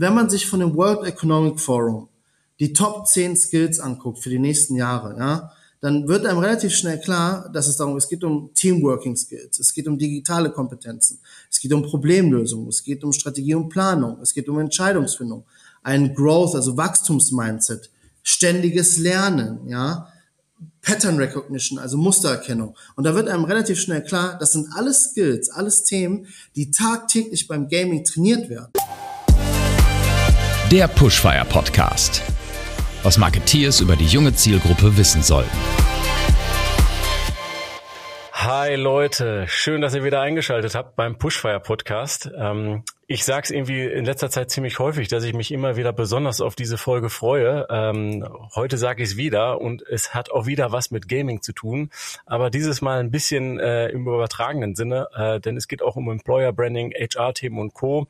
[0.00, 2.08] wenn man sich von dem World Economic Forum
[2.58, 6.98] die Top 10 Skills anguckt für die nächsten Jahre, ja, dann wird einem relativ schnell
[7.00, 11.60] klar, dass es darum, es geht um Teamworking Skills, es geht um digitale Kompetenzen, es
[11.60, 15.44] geht um Problemlösung, es geht um Strategie und Planung, es geht um Entscheidungsfindung,
[15.82, 17.90] ein Growth, also Wachstumsmindset,
[18.22, 20.08] ständiges Lernen, ja,
[20.80, 22.74] Pattern Recognition, also Mustererkennung.
[22.96, 26.26] Und da wird einem relativ schnell klar, das sind alles Skills, alles Themen,
[26.56, 28.72] die tagtäglich beim Gaming trainiert werden.
[30.70, 32.22] Der Pushfire Podcast
[33.02, 35.50] was Marketeers über die junge Zielgruppe wissen sollten.
[38.42, 42.30] Hi Leute, schön, dass ihr wieder eingeschaltet habt beim Pushfire Podcast.
[42.34, 45.92] Ähm, ich sage es irgendwie in letzter Zeit ziemlich häufig, dass ich mich immer wieder
[45.92, 47.66] besonders auf diese Folge freue.
[47.68, 51.52] Ähm, heute sage ich es wieder und es hat auch wieder was mit Gaming zu
[51.52, 51.90] tun,
[52.24, 56.10] aber dieses Mal ein bisschen äh, im übertragenen Sinne, äh, denn es geht auch um
[56.10, 58.06] Employer Branding, HR-Themen und Co.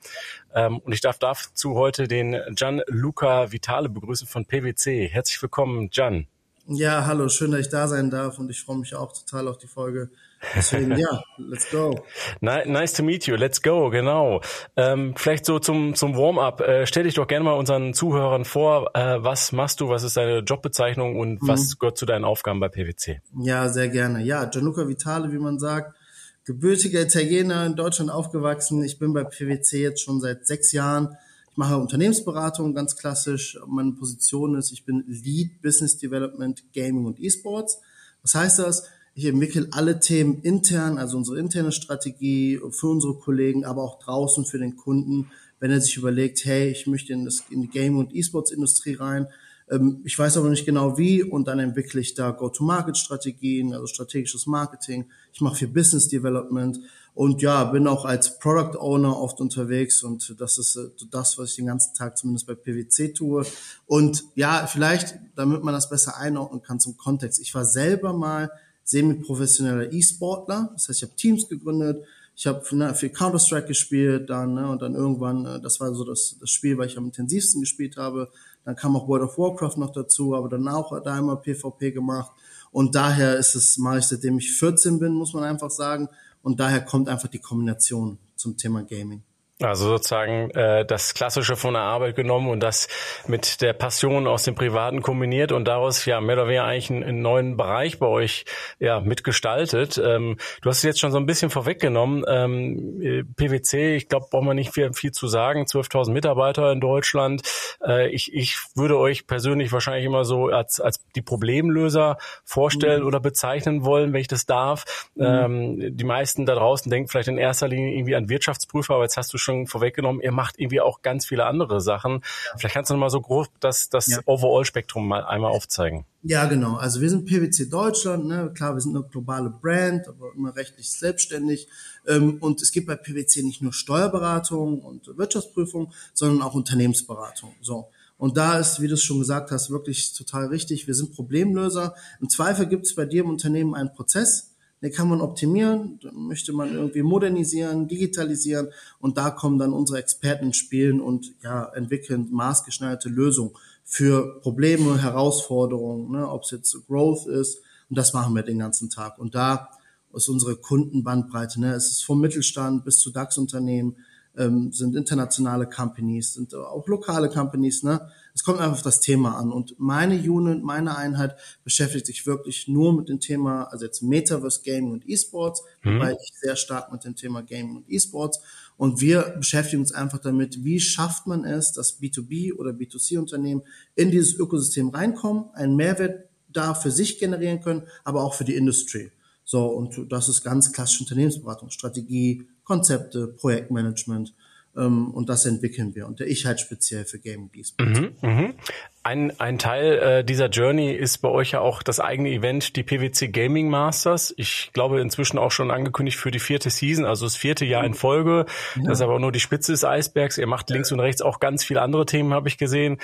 [0.55, 5.09] Ähm, und ich darf dazu heute den Gianluca Vitale begrüßen von PwC.
[5.09, 6.28] Herzlich willkommen, Gian.
[6.73, 9.59] Ja, hallo, schön, dass ich da sein darf und ich freue mich auch total auf
[9.59, 10.09] die Folge.
[10.55, 12.05] Deswegen, ja, let's go.
[12.41, 14.41] Nice to meet you, let's go, genau.
[14.77, 16.61] Ähm, vielleicht so zum, zum Warm-up.
[16.61, 20.17] Äh, stell dich doch gerne mal unseren Zuhörern vor, äh, was machst du, was ist
[20.17, 21.48] deine Jobbezeichnung und mhm.
[21.48, 23.21] was gehört zu deinen Aufgaben bei PwC?
[23.43, 24.23] Ja, sehr gerne.
[24.23, 25.97] Ja, Gianluca Vitale, wie man sagt,
[26.45, 28.85] gebürtiger Italiener in Deutschland aufgewachsen.
[28.85, 31.17] Ich bin bei PwC jetzt schon seit sechs Jahren
[31.61, 33.58] mache Unternehmensberatung ganz klassisch.
[33.66, 37.83] Meine Position ist, ich bin Lead Business Development Gaming und Esports.
[38.22, 38.84] Was heißt das?
[39.14, 44.47] Ich entwickle alle Themen intern, also unsere interne Strategie für unsere Kollegen, aber auch draußen
[44.47, 47.98] für den Kunden, wenn er sich überlegt, hey, ich möchte in, das, in die Gaming-
[47.98, 49.27] und E-Sports-Industrie rein.
[49.70, 54.47] Ähm, ich weiß aber nicht genau wie und dann entwickle ich da Go-to-Market-Strategien, also strategisches
[54.47, 55.11] Marketing.
[55.34, 56.80] Ich mache viel Business Development
[57.21, 61.51] und ja, bin auch als Product Owner oft unterwegs und das ist äh, das, was
[61.51, 63.45] ich den ganzen Tag zumindest bei PwC tue.
[63.85, 67.39] Und ja, vielleicht, damit man das besser einordnen kann zum Kontext.
[67.39, 68.51] Ich war selber mal
[68.85, 70.70] semi-professioneller E-Sportler.
[70.73, 72.03] Das heißt, ich habe Teams gegründet,
[72.35, 76.05] ich habe ne, viel Counter-Strike gespielt dann ne, und dann irgendwann, äh, das war so
[76.05, 78.30] das, das Spiel, weil ich am intensivsten gespielt habe.
[78.64, 82.33] Dann kam auch World of Warcraft noch dazu, aber dann auch da immer PvP gemacht.
[82.73, 86.09] Und daher ist es, mache ich seitdem ich 14 bin, muss man einfach sagen.
[86.42, 89.23] Und daher kommt einfach die Kombination zum Thema Gaming.
[89.63, 92.89] Also sozusagen äh, das Klassische von der Arbeit genommen und das
[93.27, 97.05] mit der Passion aus dem Privaten kombiniert und daraus ja mehr oder weniger eigentlich einen,
[97.05, 98.47] einen neuen Bereich bei euch
[98.79, 100.01] ja mitgestaltet.
[100.03, 102.25] Ähm, du hast es jetzt schon so ein bisschen vorweggenommen.
[102.27, 105.65] Ähm, äh, PwC, ich glaube, braucht man nicht viel, viel zu sagen.
[105.65, 107.42] 12.000 Mitarbeiter in Deutschland.
[107.87, 113.09] Äh, ich, ich würde euch persönlich wahrscheinlich immer so als, als die Problemlöser vorstellen mhm.
[113.09, 115.09] oder bezeichnen wollen, wenn ich das darf.
[115.17, 115.25] Mhm.
[115.25, 119.19] Ähm, die meisten da draußen denken vielleicht in erster Linie irgendwie an Wirtschaftsprüfer, aber jetzt
[119.19, 122.22] hast du schon schon vorweggenommen, ihr macht irgendwie auch ganz viele andere Sachen.
[122.56, 124.20] Vielleicht kannst du noch mal so grob das, das ja.
[124.27, 126.05] Overall-Spektrum mal einmal aufzeigen.
[126.22, 126.77] Ja, genau.
[126.77, 128.52] Also wir sind PwC Deutschland, ne?
[128.55, 131.69] klar, wir sind eine globale Brand, aber immer rechtlich selbstständig.
[132.06, 137.55] Ähm, und es gibt bei PwC nicht nur Steuerberatung und Wirtschaftsprüfung, sondern auch Unternehmensberatung.
[137.61, 137.88] So.
[138.19, 140.87] Und da ist, wie du es schon gesagt hast, wirklich total richtig.
[140.87, 141.94] Wir sind Problemlöser.
[142.20, 144.50] Im Zweifel gibt es bei dir im Unternehmen einen Prozess,
[144.82, 148.69] den kann man optimieren, dann möchte man irgendwie modernisieren, digitalisieren
[148.99, 153.52] und da kommen dann unsere Experten spielen und ja, entwickeln maßgeschneiderte Lösungen
[153.85, 157.58] für Probleme, Herausforderungen, ne, ob es jetzt Growth ist
[157.91, 159.19] und das machen wir den ganzen Tag.
[159.19, 159.69] Und da
[160.14, 163.97] ist unsere Kundenbandbreite, ne, es ist vom Mittelstand bis zu DAX-Unternehmen,
[164.37, 168.08] ähm, sind internationale Companies, sind auch lokale Companies, ne?
[168.32, 169.50] Es kommt einfach auf das Thema an.
[169.50, 174.62] Und meine Unit, meine Einheit beschäftigt sich wirklich nur mit dem Thema, also jetzt Metaverse
[174.64, 175.96] Gaming und E-Sports, mhm.
[175.96, 178.41] wobei ich sehr stark mit dem Thema Gaming und E-Sports.
[178.76, 183.62] Und wir beschäftigen uns einfach damit, wie schafft man es, dass B2B oder B2C-Unternehmen
[183.94, 188.55] in dieses Ökosystem reinkommen, einen Mehrwert da für sich generieren können, aber auch für die
[188.55, 189.11] Industrie.
[189.50, 194.32] So, und das ist ganz klassische Unternehmensberatung, Strategie, Konzepte, Projektmanagement.
[194.76, 196.06] Ähm, und das entwickeln wir.
[196.06, 197.99] Und ich halt speziell für Gaming Esports.
[197.99, 198.55] Mhm, mh.
[199.02, 202.82] Ein, ein Teil äh, dieser Journey ist bei euch ja auch das eigene Event, die
[202.82, 204.35] PwC Gaming Masters.
[204.37, 207.94] Ich glaube inzwischen auch schon angekündigt für die vierte Season, also das vierte Jahr in
[207.94, 208.44] Folge.
[208.76, 208.82] Ja.
[208.85, 210.37] Das ist aber nur die Spitze des Eisbergs.
[210.37, 212.99] Ihr macht links und rechts auch ganz viele andere Themen, habe ich gesehen.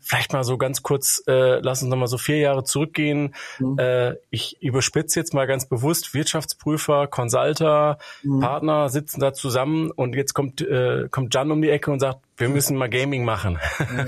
[0.00, 3.34] Vielleicht mal so ganz kurz, äh, lass uns nochmal so vier Jahre zurückgehen.
[3.58, 3.78] Mhm.
[3.78, 8.40] Äh, ich überspitze jetzt mal ganz bewusst, Wirtschaftsprüfer, Consulter, mhm.
[8.40, 12.20] Partner sitzen da zusammen und jetzt kommt, äh, kommt Jan um die Ecke und sagt,
[12.38, 13.58] wir müssen mal Gaming machen.
[13.78, 14.06] Ja,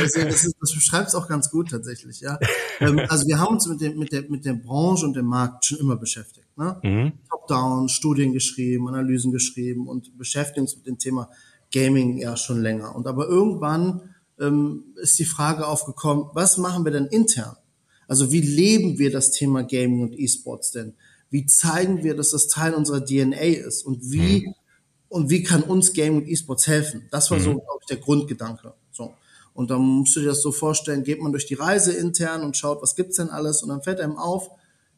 [0.00, 2.38] das, ist, das beschreibt es auch ganz gut tatsächlich, ja.
[2.80, 5.64] Ähm, also wir haben uns mit, dem, mit, der, mit der Branche und dem Markt
[5.64, 6.46] schon immer beschäftigt.
[6.56, 6.76] Ne?
[6.82, 7.12] Mhm.
[7.28, 11.30] Top-down, Studien geschrieben, Analysen geschrieben und beschäftigen uns mit dem Thema
[11.72, 12.94] Gaming ja schon länger.
[12.94, 17.56] Und aber irgendwann ähm, ist die Frage aufgekommen, was machen wir denn intern?
[18.06, 20.94] Also wie leben wir das Thema Gaming und E-Sports denn?
[21.30, 23.84] Wie zeigen wir, dass das Teil unserer DNA ist?
[23.84, 24.54] Und wie, mhm.
[25.08, 27.08] und wie kann uns Gaming und E-Sports helfen?
[27.10, 27.42] Das war mhm.
[27.42, 28.74] so, glaube ich, der Grundgedanke.
[28.92, 29.14] So.
[29.54, 32.56] Und dann musst du dir das so vorstellen, geht man durch die Reise intern und
[32.56, 33.62] schaut, was gibt's denn alles?
[33.62, 34.50] Und dann fällt einem auf,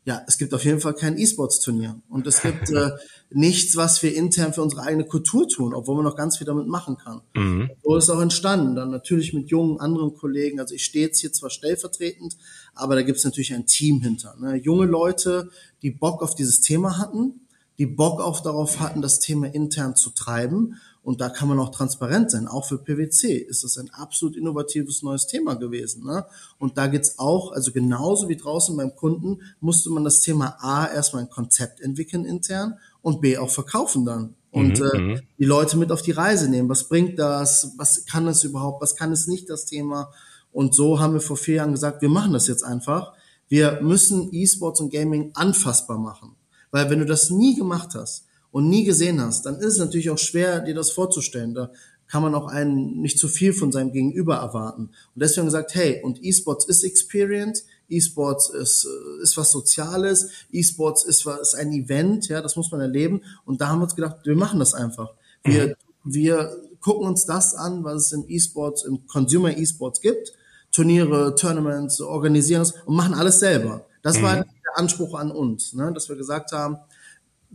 [0.06, 2.00] ja, es gibt auf jeden Fall kein E-Sports-Turnier.
[2.08, 2.92] Und es gibt äh,
[3.30, 6.68] nichts, was wir intern für unsere eigene Kultur tun, obwohl man noch ganz viel damit
[6.68, 7.22] machen kann.
[7.34, 7.70] Mhm.
[7.82, 8.76] So ist es auch entstanden.
[8.76, 10.60] Dann natürlich mit jungen anderen Kollegen.
[10.60, 12.36] Also ich stehe jetzt hier zwar stellvertretend,
[12.74, 14.36] aber da gibt es natürlich ein Team hinter.
[14.38, 14.54] Ne?
[14.56, 15.50] Junge Leute,
[15.82, 17.40] die Bock auf dieses Thema hatten,
[17.78, 20.76] die Bock auch darauf hatten, das Thema intern zu treiben
[21.06, 22.48] und da kann man auch transparent sein.
[22.48, 26.04] Auch für PwC ist es ein absolut innovatives neues Thema gewesen.
[26.04, 26.26] Ne?
[26.58, 30.88] Und da geht's auch, also genauso wie draußen beim Kunden, musste man das Thema A
[30.88, 34.34] erstmal ein Konzept entwickeln intern und B auch verkaufen dann.
[34.50, 35.20] Und mhm, äh, mhm.
[35.38, 36.68] die Leute mit auf die Reise nehmen.
[36.68, 37.74] Was bringt das?
[37.76, 38.82] Was kann es überhaupt?
[38.82, 40.10] Was kann es nicht, das Thema?
[40.50, 43.12] Und so haben wir vor vier Jahren gesagt, wir machen das jetzt einfach.
[43.46, 46.34] Wir müssen E-Sports und Gaming anfassbar machen.
[46.72, 48.24] Weil wenn du das nie gemacht hast,
[48.56, 51.52] und nie gesehen hast, dann ist es natürlich auch schwer, dir das vorzustellen.
[51.52, 51.70] Da
[52.08, 54.84] kann man auch einen nicht zu viel von seinem Gegenüber erwarten.
[54.84, 61.04] Und deswegen gesagt, hey, und E-Sports ist Experience, E-Sports ist, äh, ist was Soziales, E-Sports
[61.04, 63.20] ist, was, ist ein Event, ja, das muss man erleben.
[63.44, 65.10] Und da haben wir uns gedacht, wir machen das einfach.
[65.44, 65.66] Wir,
[66.04, 66.14] mhm.
[66.14, 70.32] wir gucken uns das an, was es im E-Sports, im Consumer E-Sports gibt,
[70.72, 73.84] Turniere, Tournaments, organisieren das und machen alles selber.
[74.02, 74.22] Das mhm.
[74.22, 76.78] war der Anspruch an uns, ne, dass wir gesagt haben,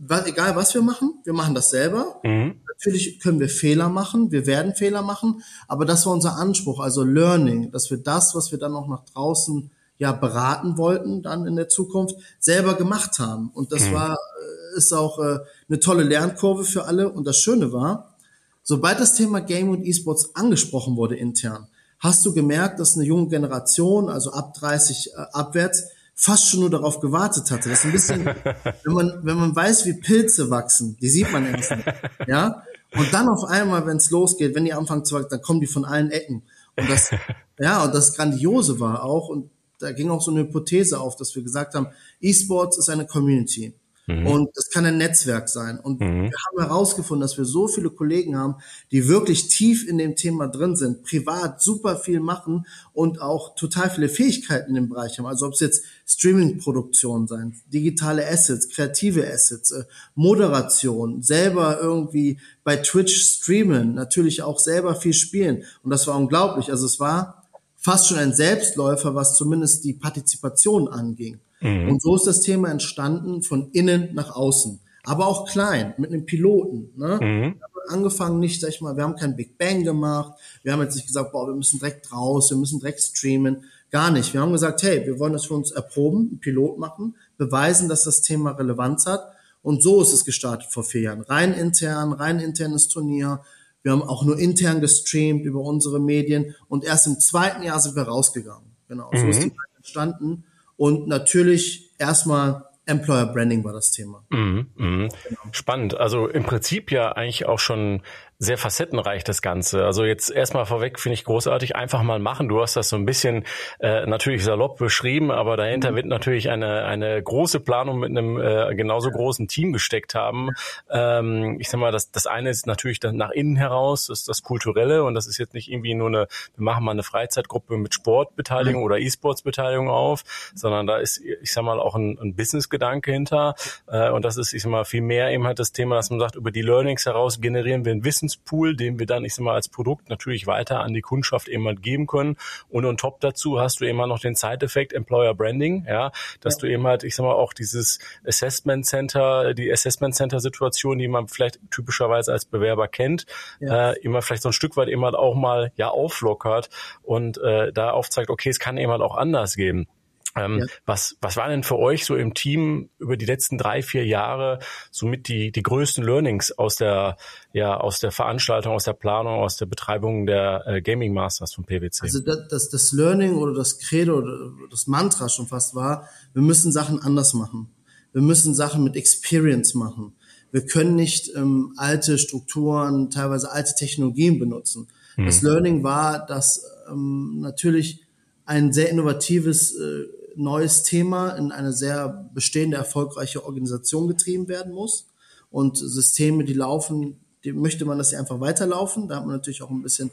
[0.08, 2.20] was, egal was wir machen, wir machen das selber.
[2.22, 2.60] Mhm.
[2.68, 7.04] Natürlich können wir Fehler machen, wir werden Fehler machen, aber das war unser Anspruch, also
[7.04, 11.54] Learning, dass wir das, was wir dann auch nach draußen ja beraten wollten, dann in
[11.54, 13.50] der Zukunft selber gemacht haben.
[13.54, 13.94] Und das mhm.
[13.94, 15.38] war äh, ist auch äh,
[15.68, 17.10] eine tolle Lernkurve für alle.
[17.10, 18.16] Und das Schöne war,
[18.62, 23.28] sobald das Thema Game und E-Sports angesprochen wurde intern, hast du gemerkt, dass eine junge
[23.28, 25.84] Generation, also ab 30 äh, abwärts,
[26.22, 27.68] fast schon nur darauf gewartet hatte.
[27.68, 28.24] Das ist ein bisschen,
[28.84, 31.92] wenn man, wenn man weiß, wie Pilze wachsen, die sieht man erst nicht,
[32.28, 32.62] ja.
[32.94, 35.66] Und dann auf einmal, wenn es losgeht, wenn die anfangen zu wachsen, dann kommen die
[35.66, 36.42] von allen Ecken.
[36.76, 37.10] Und das,
[37.58, 41.34] ja, und das Grandiose war auch, und da ging auch so eine Hypothese auf, dass
[41.34, 41.88] wir gesagt haben,
[42.20, 43.74] E-Sports ist eine Community.
[44.20, 44.26] Mhm.
[44.26, 45.78] Und das kann ein Netzwerk sein.
[45.78, 46.30] Und mhm.
[46.30, 48.56] wir haben herausgefunden, dass wir so viele Kollegen haben,
[48.90, 53.90] die wirklich tief in dem Thema drin sind, privat super viel machen und auch total
[53.90, 55.26] viele Fähigkeiten in dem Bereich haben.
[55.26, 62.76] Also ob es jetzt Streaming-Produktion sein, digitale Assets, kreative Assets, äh, Moderation, selber irgendwie bei
[62.76, 65.64] Twitch streamen, natürlich auch selber viel spielen.
[65.82, 66.70] Und das war unglaublich.
[66.70, 71.40] Also es war fast schon ein Selbstläufer, was zumindest die Partizipation anging.
[71.62, 71.88] Mhm.
[71.88, 74.80] Und so ist das Thema entstanden von innen nach außen.
[75.04, 76.92] Aber auch klein, mit einem Piloten.
[76.96, 77.18] Ne?
[77.20, 77.54] Mhm.
[77.58, 80.38] Wir haben angefangen nicht, sag ich mal, wir haben kein Big Bang gemacht.
[80.62, 83.64] Wir haben jetzt nicht gesagt, boah, wir müssen direkt raus, wir müssen direkt streamen.
[83.90, 84.32] Gar nicht.
[84.32, 88.04] Wir haben gesagt, hey, wir wollen das für uns erproben, einen Pilot machen, beweisen, dass
[88.04, 89.32] das Thema Relevanz hat.
[89.60, 91.20] Und so ist es gestartet vor vier Jahren.
[91.22, 93.42] Rein intern, rein internes Turnier.
[93.82, 96.54] Wir haben auch nur intern gestreamt über unsere Medien.
[96.68, 98.70] Und erst im zweiten Jahr sind wir rausgegangen.
[98.88, 99.30] Genau, so mhm.
[99.30, 100.44] ist die Zeit entstanden.
[100.82, 104.24] Und natürlich erstmal Employer Branding war das Thema.
[104.30, 105.08] Mhm, mh.
[105.28, 105.40] genau.
[105.52, 105.96] Spannend.
[105.96, 108.02] Also im Prinzip ja eigentlich auch schon
[108.42, 109.84] sehr facettenreich das Ganze.
[109.84, 112.48] Also jetzt erstmal vorweg finde ich großartig, einfach mal machen.
[112.48, 113.44] Du hast das so ein bisschen
[113.78, 115.96] äh, natürlich salopp beschrieben, aber dahinter mhm.
[115.96, 120.50] wird natürlich eine, eine große Planung mit einem äh, genauso großen Team gesteckt haben.
[120.90, 124.28] Ähm, ich sag mal, das, das eine ist natürlich dann nach innen heraus, das ist
[124.28, 126.26] das Kulturelle und das ist jetzt nicht irgendwie nur eine,
[126.56, 128.86] wir machen mal eine Freizeitgruppe mit Sportbeteiligung mhm.
[128.86, 133.54] oder E-Sports-Beteiligung auf, sondern da ist, ich sag mal, auch ein, ein Business-Gedanke hinter.
[133.86, 136.18] Äh, und das ist, ich sag mal, viel mehr eben halt das Thema, dass man
[136.18, 139.44] sagt, über die Learnings heraus generieren wir ein Wissens Wissenspool, den wir dann, ich sag
[139.44, 142.36] mal, als Produkt natürlich weiter an die Kundschaft eben halt geben können.
[142.68, 146.60] Und on top dazu hast du immer noch den Side-Effekt Employer Branding, ja, dass ja.
[146.60, 151.08] du eben halt, ich sag mal, auch dieses Assessment Center, die Assessment Center Situation, die
[151.08, 153.26] man vielleicht typischerweise als Bewerber kennt,
[153.60, 153.92] ja.
[153.92, 156.70] äh, immer vielleicht so ein Stück weit eben halt auch mal ja auflockert
[157.02, 159.86] und äh, da aufzeigt, okay, es kann eben halt auch anders geben.
[160.34, 160.66] Ähm, ja.
[160.86, 164.60] was, was waren denn für euch so im Team über die letzten drei, vier Jahre
[164.90, 167.16] somit die, die größten Learnings aus der,
[167.52, 171.64] ja, aus der Veranstaltung, aus der Planung, aus der Betreibung der äh, Gaming Masters von
[171.64, 172.02] PwC?
[172.02, 176.42] Also das, das, das Learning oder das Credo oder das Mantra schon fast war, wir
[176.42, 177.68] müssen Sachen anders machen.
[178.12, 180.14] Wir müssen Sachen mit Experience machen.
[180.50, 184.88] Wir können nicht ähm, alte Strukturen, teilweise alte Technologien benutzen.
[185.16, 185.26] Hm.
[185.26, 188.02] Das Learning war, dass ähm, natürlich
[188.44, 190.04] ein sehr innovatives äh,
[190.36, 195.06] neues Thema in eine sehr bestehende, erfolgreiche Organisation getrieben werden muss.
[195.50, 199.08] Und Systeme, die laufen die möchte man, dass sie einfach weiterlaufen.
[199.08, 200.10] Da hat man natürlich auch ein bisschen,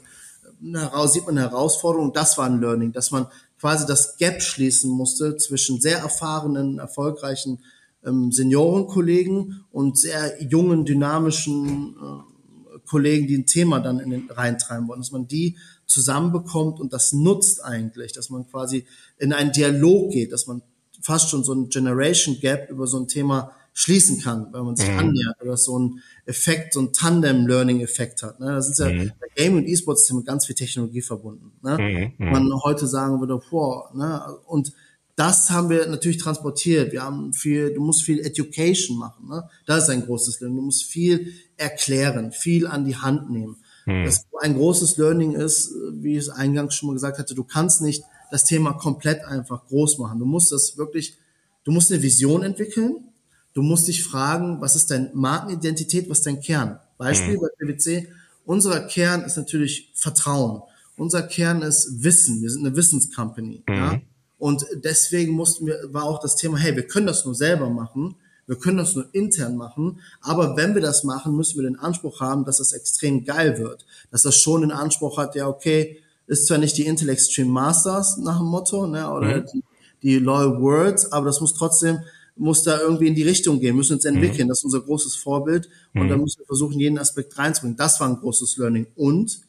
[0.62, 2.12] eine, sieht man eine Herausforderung.
[2.12, 3.26] Das war ein Learning, dass man
[3.58, 7.60] quasi das Gap schließen musste zwischen sehr erfahrenen, erfolgreichen
[8.04, 14.88] ähm, Seniorenkollegen und sehr jungen, dynamischen äh, Kollegen, die ein Thema dann in den reintreiben
[14.88, 15.56] wollen, dass man die
[15.90, 18.86] zusammenbekommt und das nutzt eigentlich, dass man quasi
[19.18, 20.62] in einen Dialog geht, dass man
[21.02, 24.88] fast schon so ein Generation Gap über so ein Thema schließen kann, wenn man sich
[24.88, 24.98] mhm.
[24.98, 28.40] annähert oder so ein Effekt, so ein Tandem-Learning-Effekt hat.
[28.40, 28.52] Ne?
[28.52, 29.12] Das ist ja mhm.
[29.20, 31.52] bei Game und E-Sports ist ja mit ganz viel Technologie verbunden.
[31.62, 32.12] Ne?
[32.18, 32.30] Mhm.
[32.30, 34.22] Man heute sagen würde, boah, ne?
[34.46, 34.72] und
[35.16, 36.92] das haben wir natürlich transportiert.
[36.92, 39.28] Wir haben viel, du musst viel Education machen.
[39.28, 39.44] Ne?
[39.66, 40.58] Das ist ein großes Learning.
[40.58, 43.56] Du musst viel erklären, viel an die Hand nehmen.
[43.90, 44.04] Mhm.
[44.04, 47.82] Das ein großes Learning ist, wie ich es eingangs schon mal gesagt hatte, du kannst
[47.82, 50.18] nicht das Thema komplett einfach groß machen.
[50.18, 51.16] Du musst das wirklich,
[51.64, 53.04] du musst eine Vision entwickeln.
[53.52, 56.78] Du musst dich fragen, was ist deine Markenidentität, was ist dein Kern?
[56.98, 57.40] Beispiel mhm.
[57.40, 58.08] bei PwC,
[58.44, 60.62] unser Kern ist natürlich Vertrauen.
[60.96, 62.42] Unser Kern ist Wissen.
[62.42, 63.62] Wir sind eine Wissenscompany.
[63.66, 63.74] Mhm.
[63.74, 64.00] Ja?
[64.38, 68.16] Und deswegen mussten wir, war auch das Thema, hey, wir können das nur selber machen.
[68.50, 72.18] Wir können das nur intern machen, aber wenn wir das machen, müssen wir den Anspruch
[72.18, 73.86] haben, dass das extrem geil wird.
[74.10, 78.16] Dass das schon den Anspruch hat, ja, okay, ist zwar nicht die Intel Extreme Masters
[78.16, 79.46] nach dem Motto, ne, oder mhm.
[79.54, 79.64] die,
[80.02, 82.00] die Loyal Words, aber das muss trotzdem,
[82.34, 84.46] muss da irgendwie in die Richtung gehen, müssen uns entwickeln.
[84.46, 84.48] Mhm.
[84.48, 85.68] Das ist unser großes Vorbild.
[85.94, 86.08] Und mhm.
[86.08, 87.76] da müssen wir versuchen, jeden Aspekt reinzubringen.
[87.76, 88.88] Das war ein großes Learning.
[88.96, 89.42] Und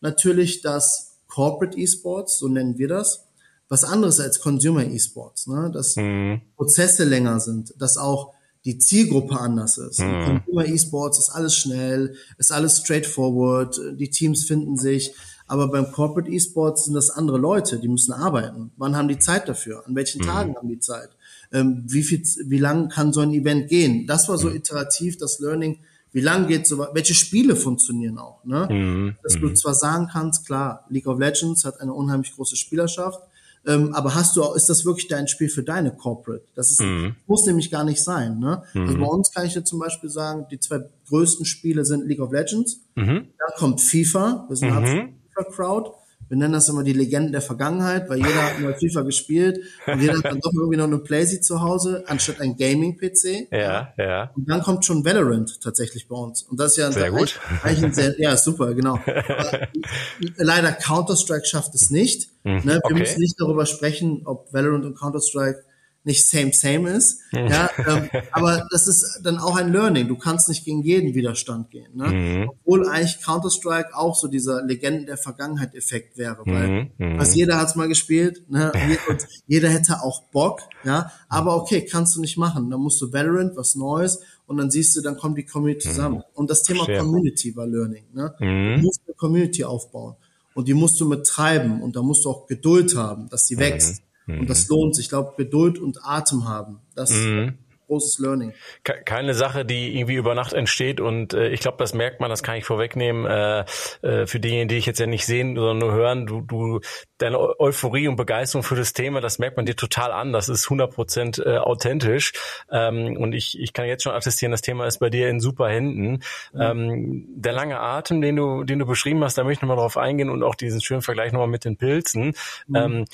[0.00, 3.26] natürlich das Corporate Esports, so nennen wir das,
[3.68, 5.70] was anderes als Consumer Esports, ne?
[5.74, 6.40] dass mhm.
[6.56, 8.32] Prozesse länger sind, dass auch
[8.66, 10.00] die Zielgruppe anders ist.
[10.00, 10.24] Mhm.
[10.24, 15.14] Consumer Esports ist alles schnell, ist alles straightforward, die Teams finden sich.
[15.46, 18.72] Aber beim Corporate Esports sind das andere Leute, die müssen arbeiten.
[18.76, 19.84] Wann haben die Zeit dafür?
[19.86, 20.26] An welchen mhm.
[20.26, 21.10] Tagen haben die Zeit?
[21.52, 24.08] Ähm, wie viel, wie lang kann so ein Event gehen?
[24.08, 24.56] Das war so mhm.
[24.56, 25.78] iterativ das Learning.
[26.10, 28.66] Wie lang geht so, welche Spiele funktionieren auch, ne?
[28.68, 29.16] Mhm.
[29.22, 29.54] Dass du mhm.
[29.54, 33.20] zwar sagen kannst, klar, League of Legends hat eine unheimlich große Spielerschaft,
[33.66, 36.44] ähm, aber hast du auch, ist das wirklich dein Spiel für deine Corporate?
[36.54, 37.16] Das ist, mhm.
[37.26, 38.38] muss nämlich gar nicht sein.
[38.38, 38.62] Ne?
[38.62, 38.86] Also mhm.
[38.86, 42.20] Also bei uns kann ich dir zum Beispiel sagen, die zwei größten Spiele sind League
[42.20, 42.80] of Legends.
[42.94, 43.28] Mhm.
[43.38, 44.46] Da kommt FIFA.
[44.48, 45.14] Wir sind mhm.
[45.34, 45.90] FIFA-Crowd.
[46.28, 50.00] Wir nennen das immer die Legenden der Vergangenheit, weil jeder hat mal FIFA gespielt und
[50.00, 53.48] jeder hat dann doch irgendwie noch eine Playsee zu Hause, anstatt ein Gaming-PC.
[53.52, 54.30] Ja, ja.
[54.34, 56.42] Und dann kommt schon Valorant tatsächlich bei uns.
[56.42, 57.38] Und das ist ja sehr gut.
[57.62, 58.94] Eigentlich ein sehr, ja, super, genau.
[59.06, 59.68] Aber
[60.36, 62.30] leider Counter-Strike schafft es nicht.
[62.44, 62.62] Mhm, ne?
[62.64, 62.94] Wir okay.
[62.94, 65.64] müssen nicht darüber sprechen, ob Valorant und Counter-Strike
[66.06, 67.20] nicht same same ist.
[67.32, 67.48] Mhm.
[67.48, 70.06] Ja, ähm, aber das ist dann auch ein Learning.
[70.06, 71.94] Du kannst nicht gegen jeden Widerstand gehen.
[71.94, 72.06] Ne?
[72.06, 72.48] Mhm.
[72.48, 76.90] Obwohl eigentlich Counter-Strike auch so dieser Legenden der Vergangenheit Effekt wäre, weil mhm.
[76.98, 77.18] mhm.
[77.18, 78.72] was jeder hat's mal gespielt, ne?
[79.08, 81.10] Und jeder hätte auch Bock, ja.
[81.28, 82.70] Aber okay, kannst du nicht machen.
[82.70, 85.92] Dann musst du Valorant, was Neues, und dann siehst du, dann kommt die Community mhm.
[85.92, 86.22] zusammen.
[86.34, 86.98] Und das Thema Schön.
[87.00, 88.04] Community war Learning.
[88.14, 88.32] Ne?
[88.38, 88.76] Mhm.
[88.76, 90.14] Du musst eine Community aufbauen
[90.54, 94.02] und die musst du mittreiben und da musst du auch Geduld haben, dass die wächst.
[94.26, 94.40] Mhm.
[94.40, 95.06] Und das lohnt sich.
[95.06, 96.80] Ich glaube, Geduld und Atem haben.
[96.94, 98.52] Das mhm großes Learning.
[98.82, 102.42] Keine Sache, die irgendwie über Nacht entsteht und äh, ich glaube, das merkt man, das
[102.42, 103.64] kann ich vorwegnehmen, äh,
[104.02, 106.80] äh, für diejenigen, die ich jetzt ja nicht sehen, sondern nur hören, du, du,
[107.18, 110.66] deine Euphorie und Begeisterung für das Thema, das merkt man dir total an, das ist
[110.66, 112.32] 100 Prozent äh, authentisch
[112.70, 115.68] ähm, und ich, ich kann jetzt schon attestieren, das Thema ist bei dir in super
[115.68, 116.22] Händen.
[116.52, 116.60] Mhm.
[116.60, 119.96] Ähm, der lange Atem, den du, den du beschrieben hast, da möchte ich nochmal drauf
[119.96, 122.34] eingehen und auch diesen schönen Vergleich nochmal mit den Pilzen.
[122.66, 122.76] Mhm.
[122.76, 123.04] Ähm,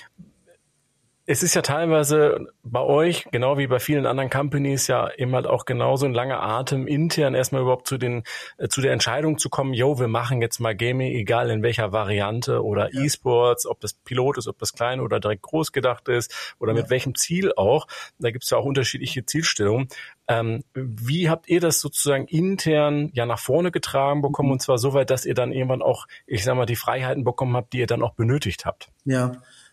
[1.25, 5.47] es ist ja teilweise bei euch, genau wie bei vielen anderen Companies, ja eben halt
[5.47, 8.25] auch genauso ein langer Atem, intern erstmal überhaupt zu den,
[8.59, 11.93] äh, zu der Entscheidung zu kommen, yo, wir machen jetzt mal Gaming, egal in welcher
[11.93, 13.03] Variante oder ja.
[13.03, 16.81] E-Sports, ob das Pilot ist, ob das klein oder direkt groß gedacht ist oder ja.
[16.81, 17.87] mit welchem Ziel auch.
[18.19, 19.89] Da gibt es ja auch unterschiedliche Zielstellungen.
[20.27, 24.55] Ähm, wie habt ihr das sozusagen intern ja nach vorne getragen bekommen mhm.
[24.55, 27.57] und zwar so weit, dass ihr dann irgendwann auch, ich sag mal, die Freiheiten bekommen
[27.57, 28.89] habt, die ihr dann auch benötigt habt?
[29.05, 29.33] Ja,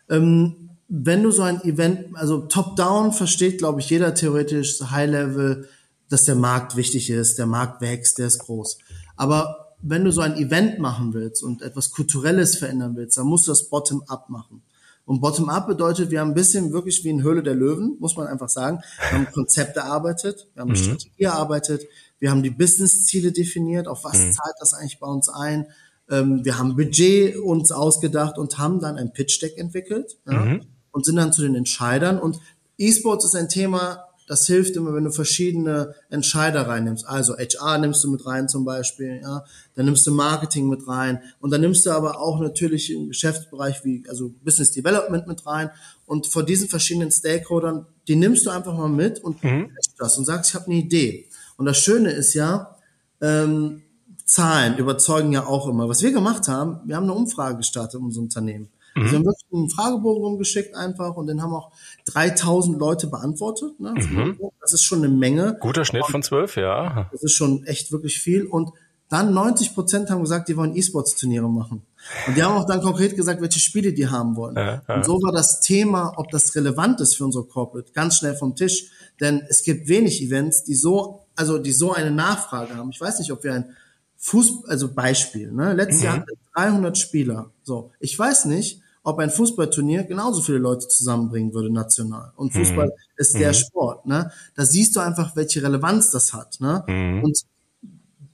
[0.09, 5.69] ähm wenn du so ein Event, also top-down versteht, glaube ich, jeder theoretisch High-Level,
[6.09, 8.79] dass der Markt wichtig ist, der Markt wächst, der ist groß.
[9.15, 13.47] Aber wenn du so ein Event machen willst und etwas Kulturelles verändern willst, dann musst
[13.47, 14.63] du das Bottom-up machen.
[15.05, 18.27] Und Bottom-up bedeutet, wir haben ein bisschen wirklich wie in Höhle der Löwen, muss man
[18.27, 18.81] einfach sagen.
[18.97, 20.83] Wir haben Konzepte erarbeitet, wir haben eine mhm.
[20.83, 21.83] Strategie erarbeitet,
[22.17, 24.31] wir haben die Business-Ziele definiert, auf was mhm.
[24.33, 25.67] zahlt das eigentlich bei uns ein.
[26.09, 30.17] Ähm, wir haben Budget uns ausgedacht und haben dann ein Pitch-Deck entwickelt.
[30.25, 30.39] Ja.
[30.39, 32.19] Mhm und sind dann zu den Entscheidern.
[32.19, 32.39] Und
[32.77, 37.07] E-Sports ist ein Thema, das hilft immer, wenn du verschiedene Entscheider reinnimmst.
[37.07, 39.43] Also HR nimmst du mit rein zum Beispiel, ja.
[39.73, 41.19] Dann nimmst du Marketing mit rein.
[41.39, 45.71] Und dann nimmst du aber auch natürlich im Geschäftsbereich wie, also Business Development mit rein.
[46.05, 49.71] Und vor diesen verschiedenen Stakeholdern, die nimmst du einfach mal mit und mhm.
[49.97, 51.27] das und sagst, ich habe eine Idee.
[51.57, 52.77] Und das Schöne ist ja,
[53.21, 53.81] ähm,
[54.25, 55.89] Zahlen überzeugen ja auch immer.
[55.89, 58.69] Was wir gemacht haben, wir haben eine Umfrage gestartet in unserem Unternehmen.
[58.95, 59.01] Mhm.
[59.01, 61.71] Also wir haben wirklich einen Fragebogen rumgeschickt einfach und den haben auch
[62.05, 63.79] 3000 Leute beantwortet.
[63.79, 63.93] Ne?
[63.93, 64.39] Mhm.
[64.61, 65.57] Das ist schon eine Menge.
[65.59, 67.09] Guter Schnitt von zwölf, ja.
[67.11, 68.71] Das ist schon echt wirklich viel und
[69.09, 71.81] dann 90 Prozent haben gesagt, die wollen E-Sports-Turniere machen.
[72.27, 74.55] Und die haben auch dann konkret gesagt, welche Spiele die haben wollen.
[74.55, 74.95] Ja, ja.
[74.95, 78.55] Und so war das Thema, ob das relevant ist für unsere Corporate, ganz schnell vom
[78.55, 78.91] Tisch.
[79.19, 82.91] Denn es gibt wenig Events, die so, also die so eine Nachfrage haben.
[82.91, 83.75] Ich weiß nicht, ob wir ein
[84.19, 85.73] Fußball, also Beispiel, ne?
[85.73, 86.05] Letztes mhm.
[86.05, 87.51] Jahr hatten wir 300 Spieler.
[87.63, 92.33] So, ich weiß nicht, ob ein Fußballturnier genauso viele Leute zusammenbringen würde national.
[92.35, 92.91] Und Fußball mhm.
[93.15, 93.53] ist der mhm.
[93.53, 94.31] Sport, ne?
[94.55, 96.83] Da siehst du einfach, welche Relevanz das hat, ne?
[96.87, 97.23] Mhm.
[97.23, 97.45] Und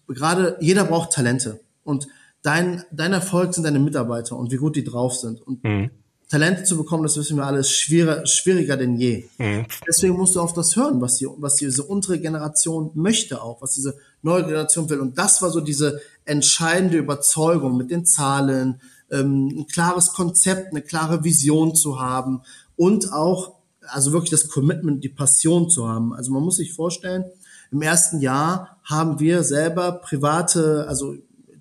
[0.07, 2.07] gerade jeder braucht Talente und
[2.41, 5.91] dein dein Erfolg sind deine Mitarbeiter und wie gut die drauf sind und mhm.
[6.27, 9.25] Talente zu bekommen, das wissen wir alle, ist schwieriger, schwieriger denn je.
[9.37, 9.65] Mhm.
[9.87, 13.73] Deswegen musst du auf das hören, was die, was diese untere Generation möchte auch, was
[13.73, 14.99] diese neue Generation will.
[14.99, 20.81] Und das war so diese entscheidende Überzeugung mit den Zahlen, ähm, ein klares Konzept, eine
[20.81, 22.41] klare Vision zu haben
[22.75, 23.53] und auch,
[23.87, 26.13] also wirklich das Commitment, die Passion zu haben.
[26.13, 27.23] Also man muss sich vorstellen,
[27.71, 31.15] im ersten Jahr haben wir selber private, also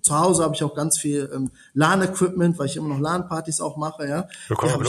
[0.05, 3.75] zu Hause habe ich auch ganz viel ähm, LAN-Equipment, weil ich immer noch LAN-Partys auch
[3.75, 4.27] mache, ja.
[4.47, 4.87] Willkommen,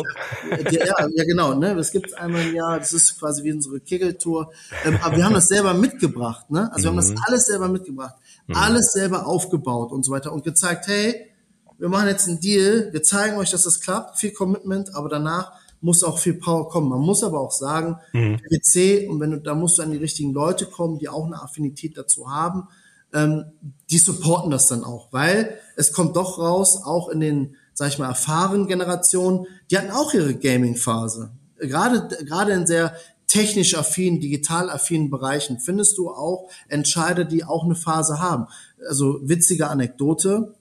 [0.50, 1.74] ja, ja, ja, genau, ne?
[1.74, 4.52] Das gibt's einmal im Jahr, das ist quasi wie unsere Kegeltour.
[4.84, 6.70] Ähm, aber wir haben das selber mitgebracht, ne?
[6.70, 7.18] Also wir haben das mhm.
[7.26, 8.14] alles selber mitgebracht,
[8.46, 8.56] mhm.
[8.56, 11.30] alles selber aufgebaut und so weiter und gezeigt, hey,
[11.78, 15.52] wir machen jetzt einen Deal, wir zeigen euch, dass das klappt, viel Commitment, aber danach
[15.80, 16.90] muss auch viel Power kommen.
[16.90, 18.36] Man muss aber auch sagen, mhm.
[18.36, 21.40] PwC, und wenn du, da musst du an die richtigen Leute kommen, die auch eine
[21.40, 22.68] Affinität dazu haben,
[23.12, 23.44] ähm,
[23.90, 27.98] die supporten das dann auch, weil es kommt doch raus, auch in den, sag ich
[27.98, 31.30] mal, erfahrenen Generationen, die hatten auch ihre Gaming-Phase.
[31.58, 32.94] Gerade, gerade in sehr
[33.26, 38.46] technisch affinen, digital affinen Bereichen findest du auch Entscheider, die auch eine Phase haben.
[38.88, 40.54] Also witzige Anekdote.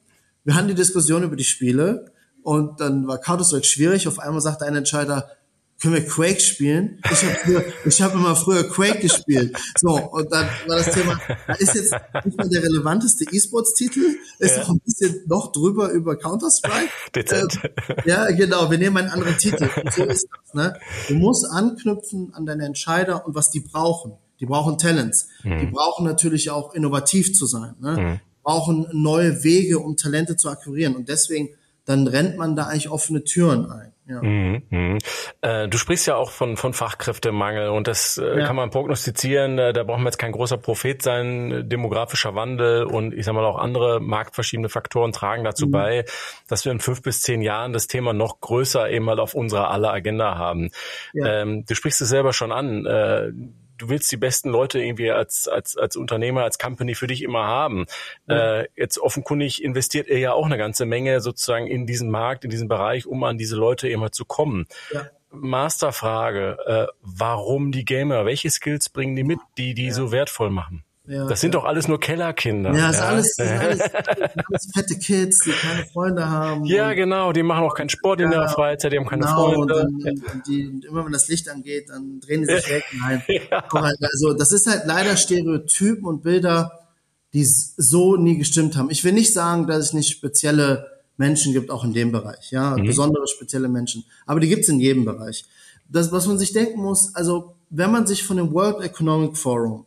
[0.43, 2.11] Wir hatten die Diskussion über die Spiele
[2.43, 4.07] und dann war Counter-Strike schwierig.
[4.07, 5.29] Auf einmal sagte ein Entscheider,
[5.81, 6.99] können wir Quake spielen?
[7.11, 9.57] Ich habe früher, ich habe immer früher Quake gespielt.
[9.77, 11.19] So, und dann war das Thema,
[11.59, 14.63] ist jetzt nicht mehr der relevanteste E-Sports-Titel, ist ja.
[14.63, 16.89] auch ein bisschen noch drüber über Counter-Strike.
[17.13, 17.59] Dezent.
[17.89, 19.69] Ähm, ja, genau, wir nehmen einen anderen Titel.
[19.83, 20.79] Und so ist das, ne?
[21.07, 24.13] Du musst anknüpfen an deine Entscheider und was die brauchen.
[24.39, 25.27] Die brauchen Talents.
[25.43, 25.59] Mhm.
[25.59, 27.75] Die brauchen natürlich auch innovativ zu sein.
[27.79, 27.91] Ne?
[27.91, 28.19] Mhm.
[28.43, 30.95] brauchen neue Wege, um Talente zu akquirieren.
[30.95, 31.49] Und deswegen,
[31.85, 33.91] dann rennt man da eigentlich offene Türen ein.
[34.07, 34.21] Ja.
[34.21, 34.97] Mhm, mh.
[35.41, 38.45] äh, du sprichst ja auch von, von Fachkräftemangel und das äh, ja.
[38.45, 39.57] kann man prognostizieren.
[39.57, 41.67] Äh, da braucht man jetzt kein großer Prophet sein.
[41.67, 45.71] Demografischer Wandel und ich sag mal auch andere marktverschiebende Faktoren tragen dazu mhm.
[45.71, 46.05] bei,
[46.47, 49.71] dass wir in fünf bis zehn Jahren das Thema noch größer eben halt auf unserer
[49.71, 50.69] aller Agenda haben.
[51.13, 51.41] Ja.
[51.41, 52.85] Ähm, du sprichst es selber schon an.
[52.85, 53.31] Äh,
[53.77, 57.45] du willst die besten Leute irgendwie als, als, als Unternehmer, als Company für dich immer
[57.45, 57.85] haben.
[58.27, 58.61] Ja.
[58.61, 62.49] Äh, jetzt offenkundig investiert er ja auch eine ganze Menge sozusagen in diesen Markt, in
[62.49, 64.65] diesen Bereich, um an diese Leute immer zu kommen.
[64.91, 65.09] Ja.
[65.31, 68.25] Masterfrage, äh, warum die Gamer?
[68.25, 69.93] Welche Skills bringen die mit, die die ja.
[69.93, 70.83] so wertvoll machen?
[71.07, 71.59] Ja, das sind ja.
[71.59, 72.73] doch alles nur Kellerkinder.
[72.73, 73.05] Ja, das ja.
[73.05, 73.81] Alles, das sind alles,
[74.49, 76.65] alles, fette Kids, die keine Freunde haben.
[76.65, 79.87] Ja, genau, die machen auch keinen Sport in der Freizeit, die haben keine genau, Freunde.
[80.03, 82.83] Dann, die, immer wenn das Licht angeht, dann drehen die sich weg.
[82.99, 83.23] Nein.
[84.15, 86.85] Also das ist halt leider Stereotypen und Bilder,
[87.33, 88.89] die so nie gestimmt haben.
[88.89, 90.87] Ich will nicht sagen, dass es nicht spezielle
[91.17, 92.85] Menschen gibt, auch in dem Bereich, ja, mhm.
[92.85, 94.05] besondere spezielle Menschen.
[94.25, 95.45] Aber die gibt es in jedem Bereich.
[95.89, 99.85] Das, was man sich denken muss, also wenn man sich von dem World Economic Forum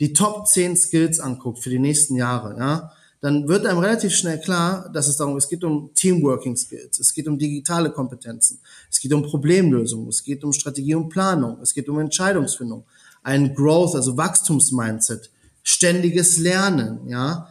[0.00, 4.40] die Top 10 Skills anguckt für die nächsten Jahre, ja, dann wird einem relativ schnell
[4.40, 9.00] klar, dass es darum, es geht um Teamworking Skills, es geht um digitale Kompetenzen, es
[9.00, 12.84] geht um Problemlösung, es geht um Strategie und Planung, es geht um Entscheidungsfindung,
[13.24, 15.30] ein Growth, also Wachstumsmindset,
[15.64, 17.48] ständiges Lernen, ja,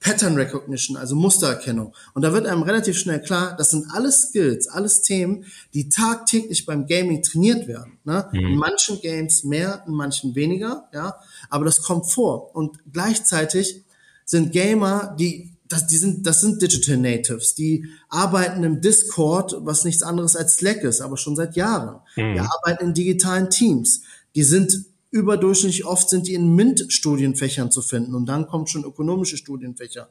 [0.00, 1.94] Pattern Recognition, also Mustererkennung.
[2.14, 6.66] Und da wird einem relativ schnell klar, das sind alles Skills, alles Themen, die tagtäglich
[6.66, 7.98] beim Gaming trainiert werden.
[8.04, 8.28] Ne?
[8.32, 8.38] Mhm.
[8.38, 11.16] In manchen Games mehr, in manchen weniger, ja.
[11.50, 12.54] Aber das kommt vor.
[12.54, 13.84] Und gleichzeitig
[14.24, 19.84] sind Gamer, die das, die sind, das sind Digital Natives, die arbeiten im Discord, was
[19.84, 22.00] nichts anderes als Slack ist, aber schon seit Jahren.
[22.16, 22.34] Mhm.
[22.34, 24.02] Die arbeiten in digitalen Teams.
[24.34, 24.84] Die sind
[25.18, 30.08] überdurchschnittlich oft sind die in MINT-Studienfächern zu finden und dann kommt schon ökonomische Studienfächer.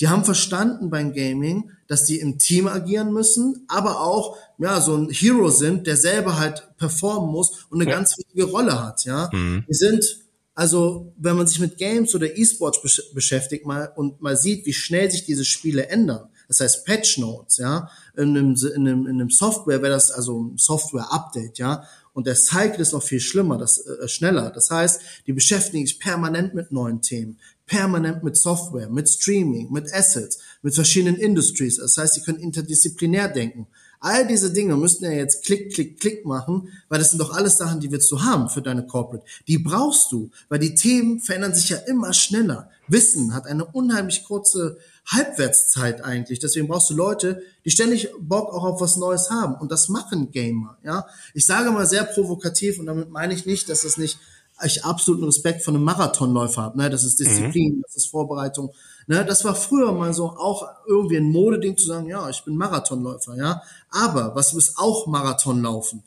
[0.00, 4.96] Die haben verstanden beim Gaming, dass die im Team agieren müssen, aber auch ja so
[4.96, 7.96] ein Hero sind, der selber halt performen muss und eine ja.
[7.96, 9.04] ganz wichtige Rolle hat.
[9.04, 9.64] Ja, mhm.
[9.68, 10.24] die sind
[10.58, 14.72] also wenn man sich mit Games oder E-Sports besch beschäftigt mal und mal sieht, wie
[14.72, 16.28] schnell sich diese Spiele ändern.
[16.48, 20.42] Das heißt Patch Notes, ja, in einem, in einem, in einem Software wäre das also
[20.42, 21.84] ein Software Update, ja.
[22.18, 24.50] Und der Cycle ist noch viel schlimmer, das, äh, schneller.
[24.50, 29.94] Das heißt, die beschäftigen sich permanent mit neuen Themen, permanent mit Software, mit Streaming, mit
[29.94, 31.76] Assets, mit verschiedenen Industries.
[31.76, 33.68] Das heißt, sie können interdisziplinär denken.
[34.00, 37.58] All diese Dinge müssten ja jetzt klick, klick, klick machen, weil das sind doch alles
[37.58, 39.24] Sachen, die willst du haben für deine Corporate.
[39.48, 42.70] Die brauchst du, weil die Themen verändern sich ja immer schneller.
[42.86, 46.38] Wissen hat eine unheimlich kurze Halbwertszeit eigentlich.
[46.38, 49.54] Deswegen brauchst du Leute, die ständig Bock auch auf was Neues haben.
[49.54, 51.06] Und das machen Gamer, ja.
[51.34, 54.18] Ich sage mal sehr provokativ und damit meine ich nicht, dass das nicht
[54.64, 56.78] ich absoluten Respekt von einem Marathonläufer habe.
[56.78, 56.90] Ne?
[56.90, 57.82] Das ist Disziplin, mhm.
[57.82, 58.72] das ist Vorbereitung.
[59.08, 59.24] Ne?
[59.24, 63.36] Das war früher mal so auch irgendwie ein Modeding zu sagen, ja, ich bin Marathonläufer,
[63.36, 63.62] ja.
[63.90, 66.04] Aber was ist auch Marathonlaufen?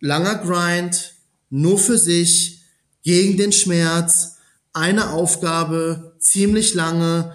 [0.00, 1.14] Langer Grind,
[1.48, 2.60] nur für sich,
[3.02, 4.36] gegen den Schmerz,
[4.72, 7.32] eine Aufgabe, ziemlich lange,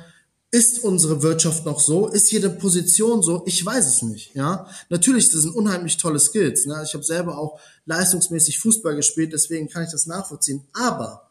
[0.52, 2.08] ist unsere Wirtschaft noch so?
[2.08, 3.44] Ist jede Position so?
[3.46, 4.36] Ich weiß es nicht.
[4.36, 6.66] Ja, natürlich, das sind unheimlich tolle Skills.
[6.66, 6.82] Ne?
[6.84, 10.68] Ich habe selber auch leistungsmäßig Fußball gespielt, deswegen kann ich das nachvollziehen.
[10.74, 11.30] Aber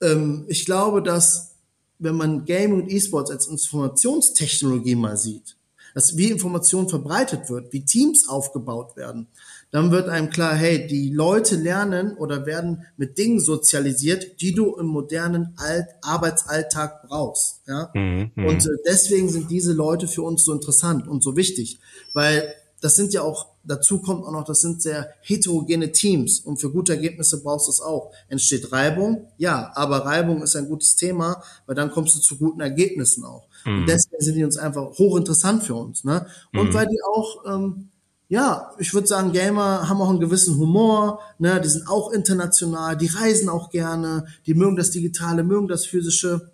[0.00, 1.50] ähm, ich glaube, dass
[2.00, 5.56] wenn man Gaming und E-Sports als Informationstechnologie mal sieht,
[5.94, 9.28] dass wie Information verbreitet wird, wie Teams aufgebaut werden,
[9.70, 14.74] dann wird einem klar, hey, die Leute lernen oder werden mit Dingen sozialisiert, die du
[14.76, 17.62] im modernen Alt Arbeitsalltag brauchst.
[17.68, 17.90] Ja?
[17.94, 21.78] Mhm, mhm, und äh, deswegen sind diese Leute für uns so interessant und so wichtig,
[22.14, 26.58] weil das sind ja auch, dazu kommt auch noch, das sind sehr heterogene Teams und
[26.58, 28.12] für gute Ergebnisse brauchst du es auch.
[28.28, 29.28] Entsteht Reibung?
[29.36, 33.48] Ja, aber Reibung ist ein gutes Thema, weil dann kommst du zu guten Ergebnissen auch.
[33.64, 33.80] Mhm.
[33.80, 36.04] Und deswegen sind die uns einfach hochinteressant für uns.
[36.04, 36.26] Ne?
[36.52, 36.74] Und mhm.
[36.74, 37.90] weil die auch ähm,
[38.30, 42.96] ja, ich würde sagen, Gamer haben auch einen gewissen Humor, ne, die sind auch international,
[42.96, 46.49] die reisen auch gerne, die mögen das Digitale, mögen das Physische.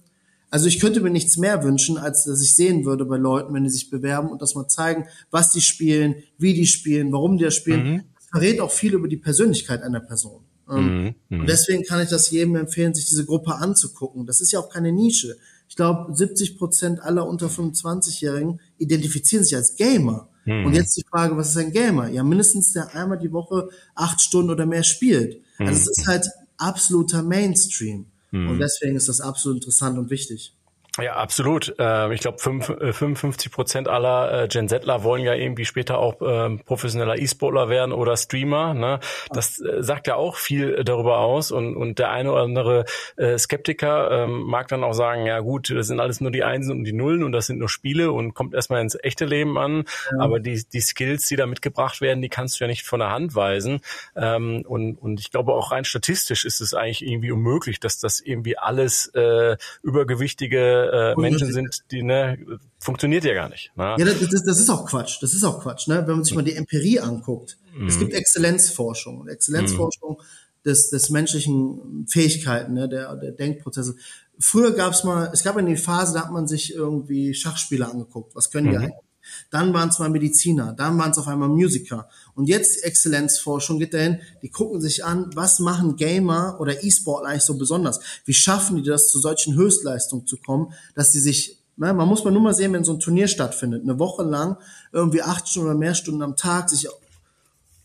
[0.50, 3.64] Also ich könnte mir nichts mehr wünschen, als dass ich sehen würde bei Leuten, wenn
[3.64, 7.44] die sich bewerben und das mal zeigen, was die spielen, wie die spielen, warum die
[7.44, 7.92] das spielen.
[7.92, 8.02] Mhm.
[8.14, 10.44] Das verrät auch viel über die Persönlichkeit einer Person.
[10.70, 11.14] Ähm, mhm.
[11.28, 11.40] Mhm.
[11.40, 14.26] Und deswegen kann ich das jedem empfehlen, sich diese Gruppe anzugucken.
[14.26, 15.36] Das ist ja auch keine Nische.
[15.68, 20.28] Ich glaube, 70 Prozent aller unter 25-Jährigen identifizieren sich als Gamer.
[20.44, 20.66] Mhm.
[20.66, 22.08] Und jetzt die Frage, was ist ein Gamer?
[22.08, 25.42] Ja, mindestens der einmal die Woche acht Stunden oder mehr spielt.
[25.58, 28.06] Also es ist halt absoluter Mainstream.
[28.30, 28.50] Mhm.
[28.50, 30.55] Und deswegen ist das absolut interessant und wichtig.
[30.98, 31.74] Ja, absolut.
[31.78, 36.60] Ähm, ich glaube, 55 Prozent aller äh, Gen Zler wollen ja irgendwie später auch ähm,
[36.64, 38.72] professioneller E-Sportler werden oder Streamer.
[38.72, 39.00] Ne?
[39.30, 41.50] Das äh, sagt ja auch viel darüber aus.
[41.50, 42.84] Und, und der eine oder andere
[43.16, 46.72] äh, Skeptiker ähm, mag dann auch sagen, ja gut, das sind alles nur die Einsen
[46.72, 49.84] und die Nullen und das sind nur Spiele und kommt erstmal ins echte Leben an.
[50.12, 50.24] Ja.
[50.24, 53.10] Aber die, die Skills, die da mitgebracht werden, die kannst du ja nicht von der
[53.10, 53.80] Hand weisen.
[54.14, 58.58] und, und ich glaube, auch rein statistisch ist es eigentlich irgendwie unmöglich, dass das irgendwie
[58.58, 62.38] alles äh, übergewichtige äh, Menschen sind, die, ne,
[62.78, 63.72] funktioniert ja gar nicht.
[63.76, 63.96] Ne?
[63.98, 65.22] Ja, das, das, das ist auch Quatsch.
[65.22, 66.04] Das ist auch Quatsch, ne?
[66.06, 67.58] Wenn man sich mal die Empirie anguckt.
[67.76, 67.86] Mhm.
[67.86, 69.18] Es gibt Exzellenzforschung.
[69.20, 70.62] Und Exzellenzforschung mhm.
[70.64, 73.96] des, des menschlichen Fähigkeiten, ne, der, der Denkprozesse.
[74.38, 78.34] Früher gab es mal, es gab eine Phase, da hat man sich irgendwie Schachspieler angeguckt.
[78.34, 78.84] Was können die mhm.
[78.84, 79.05] eigentlich?
[79.50, 82.08] Dann waren es mal Mediziner, dann waren es auf einmal Musiker.
[82.34, 87.42] Und jetzt Exzellenzforschung geht dahin, die gucken sich an, was machen Gamer oder E-Sportler eigentlich
[87.44, 88.00] so besonders?
[88.24, 92.24] Wie schaffen die das, zu solchen Höchstleistungen zu kommen, dass die sich ne, man muss
[92.24, 94.56] mal nur mal sehen, wenn so ein Turnier stattfindet, eine Woche lang,
[94.92, 96.88] irgendwie acht Stunden oder mehr Stunden am Tag, sich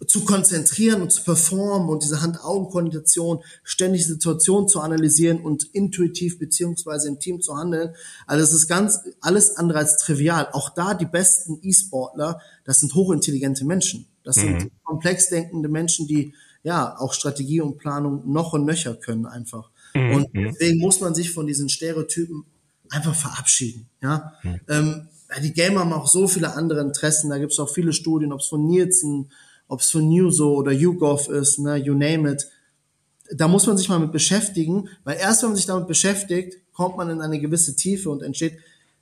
[0.07, 7.07] zu konzentrieren und zu performen und diese Hand-Augen-Koordination, ständig Situationen zu analysieren und intuitiv beziehungsweise
[7.07, 7.93] im Team zu handeln.
[8.25, 10.47] Also es ist ganz alles andere als trivial.
[10.53, 14.07] Auch da die besten E-Sportler, das sind hochintelligente Menschen.
[14.23, 14.59] Das mhm.
[14.59, 16.33] sind komplex denkende Menschen, die
[16.63, 19.69] ja auch Strategie und Planung noch und nöcher können einfach.
[19.93, 20.15] Mhm.
[20.15, 22.45] Und deswegen muss man sich von diesen Stereotypen
[22.89, 23.87] einfach verabschieden.
[24.01, 24.59] Ja, mhm.
[24.67, 25.07] ähm,
[25.41, 27.29] die Gamer haben auch so viele andere Interessen.
[27.29, 29.31] Da gibt es auch viele Studien, ob es von Nielsen
[29.71, 32.45] ob es von Newso oder YouGov ist, ne, you name it.
[33.33, 36.97] Da muss man sich mal mit beschäftigen, weil erst wenn man sich damit beschäftigt, kommt
[36.97, 38.57] man in eine gewisse Tiefe und entsteht,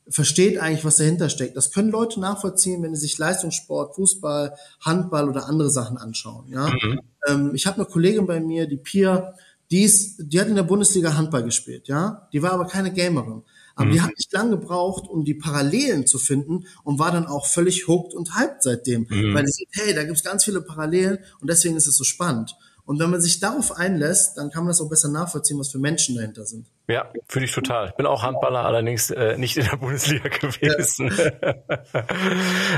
[0.08, 1.58] versteht eigentlich, was dahinter steckt.
[1.58, 6.46] Das können Leute nachvollziehen, wenn sie sich Leistungssport, Fußball, Handball oder andere Sachen anschauen.
[6.50, 7.00] Ja, mhm.
[7.28, 9.34] ähm, ich habe eine Kollegin bei mir, die Pia,
[9.72, 11.88] die ist, die hat in der Bundesliga Handball gespielt.
[11.88, 13.42] Ja, die war aber keine Gamerin.
[13.80, 13.94] Aber mhm.
[13.94, 17.88] die hat nicht lang gebraucht, um die Parallelen zu finden und war dann auch völlig
[17.88, 19.08] hooked und hyped seitdem.
[19.10, 19.34] Mhm.
[19.34, 22.58] Weil die sieht, hey, da gibt's ganz viele Parallelen und deswegen ist es so spannend.
[22.84, 25.80] Und wenn man sich darauf einlässt, dann kann man das auch besser nachvollziehen, was für
[25.80, 26.68] Menschen dahinter sind.
[26.90, 27.90] Ja, finde ich total.
[27.90, 31.14] Ich bin auch Handballer, allerdings äh, nicht in der Bundesliga gewesen.
[31.16, 31.54] Ja.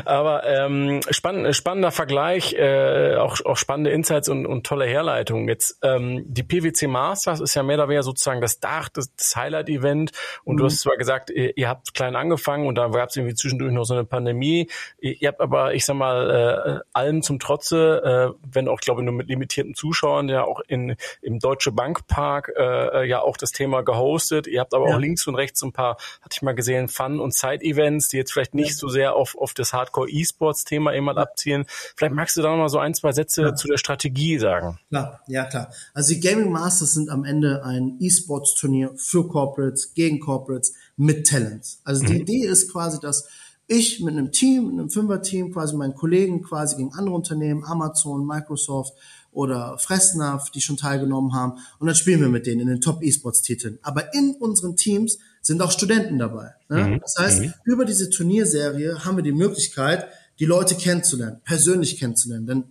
[0.06, 5.48] Aber ähm, spann spannender Vergleich, äh, auch, auch spannende Insights und, und tolle Herleitungen.
[5.48, 9.34] Jetzt ähm, die PwC Masters ist ja mehr oder weniger sozusagen das Dach, das, das
[9.38, 10.12] Highlight-Event.
[10.44, 10.58] Und mhm.
[10.58, 13.72] du hast zwar gesagt, ihr, ihr habt klein angefangen und da gab es irgendwie zwischendurch
[13.72, 14.70] noch so eine Pandemie.
[15.00, 19.00] Ihr, ihr habt aber, ich sag mal, äh, allem zum Trotze, äh, wenn auch, glaube
[19.00, 23.54] ich, nur mit limitierten Zuschauern, ja auch in im Deutsche Bankpark äh, ja auch das
[23.54, 24.48] Thema geholfen hostet.
[24.48, 24.96] Ihr habt aber ja.
[24.96, 28.32] auch links und rechts ein paar, hatte ich mal gesehen, Fun- und Side-Events, die jetzt
[28.34, 28.76] vielleicht nicht ja.
[28.78, 31.66] so sehr auf, auf das Hardcore-E-Sports-Thema immer abzielen.
[31.96, 33.56] Vielleicht magst du da noch mal so ein, zwei Sätze ja.
[33.56, 34.80] zu der Strategie sagen.
[34.90, 35.72] Klar, ja klar.
[35.94, 41.82] Also die Gaming Masters sind am Ende ein E-Sports-Turnier für Corporates, gegen Corporates, mit Talents.
[41.84, 42.22] Also die mhm.
[42.22, 43.28] Idee ist quasi, dass
[43.68, 48.26] ich mit einem Team, mit einem Fünfer-Team, quasi meinen Kollegen quasi gegen andere Unternehmen, Amazon,
[48.26, 48.94] Microsoft
[49.32, 51.54] oder Fressnapf, die schon teilgenommen haben.
[51.80, 53.80] Und dann spielen wir mit denen in den Top-E-Sports-Titeln.
[53.82, 56.54] Aber in unseren Teams sind auch Studenten dabei.
[56.70, 56.84] Ne?
[56.84, 57.00] Mhm.
[57.00, 57.54] Das heißt, mhm.
[57.64, 60.08] über diese Turnierserie haben wir die Möglichkeit,
[60.40, 62.46] die Leute kennenzulernen, persönlich kennenzulernen.
[62.46, 62.64] Denn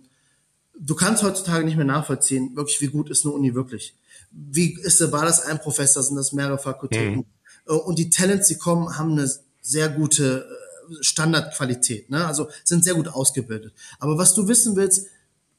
[0.79, 3.95] du kannst heutzutage nicht mehr nachvollziehen, wirklich, wie gut ist eine Uni wirklich.
[4.31, 7.17] Wie ist, war das ein Professor, sind das mehrere Fakultäten?
[7.17, 7.25] Mhm.
[7.67, 9.29] Äh, und die Talents, die kommen, haben eine
[9.61, 12.25] sehr gute äh, Standardqualität, ne?
[12.25, 13.73] also sind sehr gut ausgebildet.
[13.99, 15.07] Aber was du wissen willst,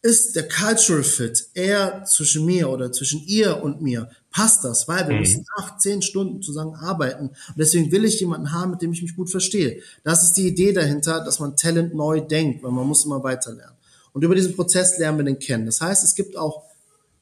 [0.03, 4.11] ist der Cultural Fit eher zwischen mir oder zwischen ihr und mir?
[4.33, 4.89] Passt das?
[4.89, 5.21] Weil wir mhm.
[5.21, 7.29] müssen acht, zehn Stunden zusammen arbeiten.
[7.29, 9.81] Und deswegen will ich jemanden haben, mit dem ich mich gut verstehe.
[10.03, 13.53] Das ist die Idee dahinter, dass man Talent neu denkt, weil man muss immer weiter
[13.53, 13.77] lernen.
[14.13, 15.67] Und über diesen Prozess lernen wir den kennen.
[15.67, 16.65] Das heißt, es gibt auch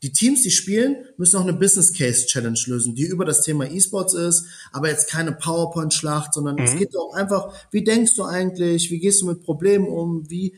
[0.03, 3.71] die Teams, die spielen, müssen auch eine Business Case Challenge lösen, die über das Thema
[3.71, 6.63] E-Sports ist, aber jetzt keine PowerPoint-Schlacht, sondern mhm.
[6.63, 10.55] es geht auch einfach, wie denkst du eigentlich, wie gehst du mit Problemen um, wie,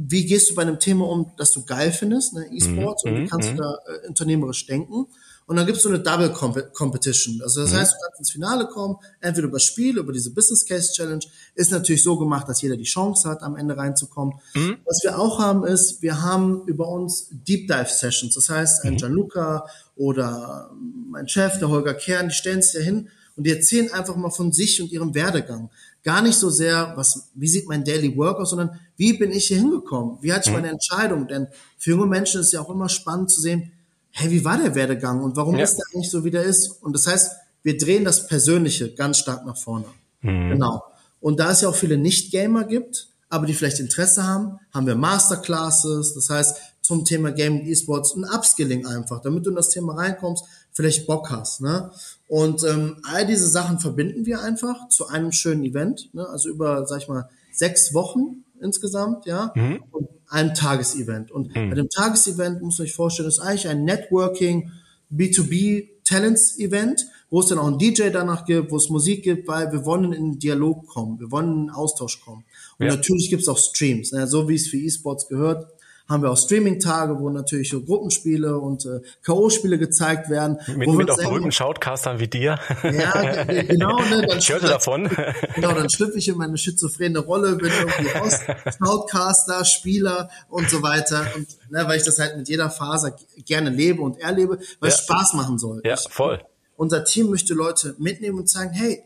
[0.00, 3.10] wie gehst du bei einem Thema um, das du geil findest, ne, E-Sports, mhm.
[3.10, 3.28] und wie mhm.
[3.28, 3.58] kannst du mhm.
[3.58, 5.06] da äh, unternehmerisch denken.
[5.46, 6.30] Und dann gibt es so eine Double
[6.72, 7.40] Competition.
[7.42, 7.76] Also das mhm.
[7.78, 11.24] heißt, du kannst ins Finale kommen, entweder über Spiel, über diese Business Case Challenge.
[11.54, 14.34] Ist natürlich so gemacht, dass jeder die Chance hat, am Ende reinzukommen.
[14.54, 14.76] Mhm.
[14.84, 18.34] Was wir auch haben, ist, wir haben über uns Deep Dive Sessions.
[18.34, 18.98] Das heißt, ein mhm.
[18.98, 20.70] Gianluca oder
[21.10, 24.30] mein Chef, der Holger Kern, die stellen sich da hin und die erzählen einfach mal
[24.30, 25.70] von sich und ihrem Werdegang.
[26.04, 29.46] Gar nicht so sehr, was, wie sieht mein Daily Work aus, sondern wie bin ich
[29.46, 30.18] hier hingekommen?
[30.20, 30.62] Wie hatte ich mhm.
[30.62, 31.26] meine Entscheidung?
[31.28, 33.72] Denn für junge Menschen ist es ja auch immer spannend zu sehen,
[34.10, 35.64] hey, wie war der Werdegang und warum ja.
[35.64, 36.68] ist der eigentlich so, wie der ist?
[36.82, 37.32] Und das heißt,
[37.62, 39.86] wir drehen das Persönliche ganz stark nach vorne.
[40.22, 40.50] Mhm.
[40.50, 40.82] Genau.
[41.20, 44.94] Und da es ja auch viele Nicht-Gamer gibt, aber die vielleicht Interesse haben, haben wir
[44.94, 49.94] Masterclasses, das heißt zum Thema Gaming E-Sports ein Upskilling einfach, damit du in das Thema
[49.94, 50.44] reinkommst,
[50.78, 51.60] vielleicht Bock hast.
[51.60, 51.90] Ne?
[52.28, 56.24] Und ähm, all diese Sachen verbinden wir einfach zu einem schönen Event, ne?
[56.28, 59.82] also über, sag ich mal, sechs Wochen insgesamt, ja, mhm.
[59.90, 61.32] und einem Tagesevent.
[61.32, 61.70] Und mhm.
[61.70, 64.70] bei dem Tagesevent muss man sich vorstellen, ist eigentlich ein Networking
[65.12, 69.48] B2B Talents Event, wo es dann auch einen DJ danach gibt, wo es Musik gibt,
[69.48, 72.44] weil wir wollen in den Dialog kommen, wir wollen in den Austausch kommen.
[72.78, 72.94] Und ja.
[72.94, 74.28] natürlich gibt es auch Streams, ne?
[74.28, 75.66] so wie es für E-Sports gehört
[76.08, 80.58] haben wir auch Streaming-Tage, wo natürlich so Gruppenspiele und äh, K.O.-Spiele gezeigt werden.
[80.74, 82.58] Mit, mit auch berühmten Shoutcastern wie dir.
[82.82, 83.98] Ja, genau.
[83.98, 85.10] Ne, dann ich hörte davon.
[85.54, 88.40] Genau, dann schlüpfe ich in meine schizophrene Rolle, bin irgendwie aus
[88.78, 91.26] Shoutcaster, Spieler und so weiter.
[91.34, 94.94] Und ne, weil ich das halt mit jeder Phase gerne lebe und erlebe, weil ja.
[94.94, 95.82] es Spaß machen soll.
[95.84, 96.40] Ja, voll.
[96.76, 99.02] Unser Team möchte Leute mitnehmen und sagen, hey,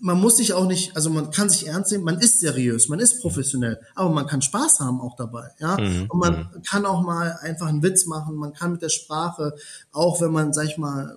[0.00, 3.00] man muss sich auch nicht, also man kann sich ernst nehmen, man ist seriös, man
[3.00, 5.78] ist professionell, aber man kann Spaß haben auch dabei, ja.
[5.78, 6.06] Mhm.
[6.08, 6.62] Und man mhm.
[6.62, 9.54] kann auch mal einfach einen Witz machen, man kann mit der Sprache,
[9.92, 11.16] auch wenn man, sag ich mal,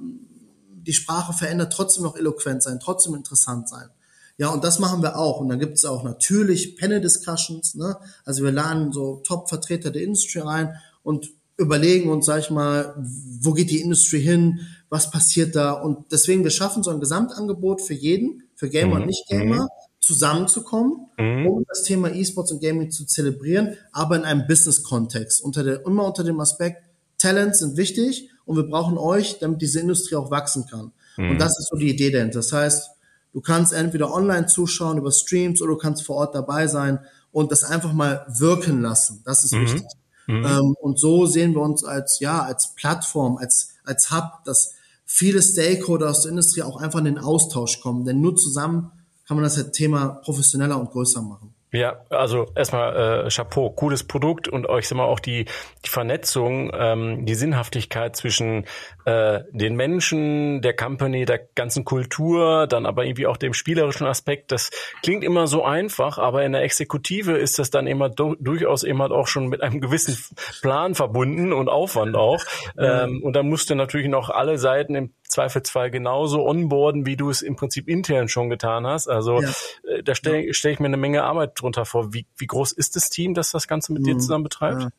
[0.87, 3.89] die Sprache verändert, trotzdem noch eloquent sein, trotzdem interessant sein.
[4.37, 5.39] Ja, und das machen wir auch.
[5.39, 7.97] Und dann gibt es auch natürlich Panel-Discussions, ne?
[8.23, 12.93] Also wir laden so Top-Vertreter der Industrie rein und überlegen uns, sag ich mal,
[13.41, 15.71] wo geht die Industrie hin, was passiert da?
[15.71, 19.01] Und deswegen, wir schaffen so ein Gesamtangebot für jeden, für Gamer mhm.
[19.01, 19.67] und Nicht-Gamer, mhm.
[20.01, 21.47] zusammenzukommen, mhm.
[21.47, 26.05] um das Thema E-Sports und Gaming zu zelebrieren, aber in einem Business-Kontext, unter der, immer
[26.05, 26.83] unter dem Aspekt,
[27.17, 30.91] Talents sind wichtig und wir brauchen euch, damit diese Industrie auch wachsen kann.
[31.17, 31.37] Und mhm.
[31.39, 32.39] das ist so die Idee dahinter.
[32.39, 32.89] Das heißt,
[33.33, 36.99] du kannst entweder online zuschauen über Streams oder du kannst vor Ort dabei sein
[37.31, 39.21] und das einfach mal wirken lassen.
[39.25, 39.61] Das ist mhm.
[39.61, 39.83] wichtig.
[40.27, 40.45] Mhm.
[40.45, 44.73] Ähm, und so sehen wir uns als, ja, als Plattform, als, als Hub, dass
[45.07, 48.05] viele Stakeholder aus der Industrie auch einfach in den Austausch kommen.
[48.05, 48.91] Denn nur zusammen
[49.27, 51.55] kann man das Thema professioneller und größer machen.
[51.71, 55.45] Ja, also erstmal äh, Chapeau, cooles Produkt und euch sind wir auch die,
[55.85, 58.65] die Vernetzung, ähm, die Sinnhaftigkeit zwischen
[59.07, 64.51] äh, den Menschen, der Company, der ganzen Kultur, dann aber irgendwie auch dem spielerischen Aspekt.
[64.51, 64.69] Das
[65.01, 69.09] klingt immer so einfach, aber in der Exekutive ist das dann immer do, durchaus immer
[69.11, 70.17] auch schon mit einem gewissen
[70.61, 72.43] Plan verbunden und Aufwand auch.
[72.77, 77.29] Ähm, und da musst du natürlich noch alle Seiten im Zweifelsfall genauso onboarden, wie du
[77.29, 79.07] es im Prinzip intern schon getan hast.
[79.07, 79.49] Also ja.
[79.89, 82.13] äh, da stelle stell ich mir eine Menge Arbeit drunter vor.
[82.13, 84.05] Wie, wie groß ist das Team, das das Ganze mit mhm.
[84.05, 84.81] dir zusammen betreibt?
[84.81, 84.89] Ja.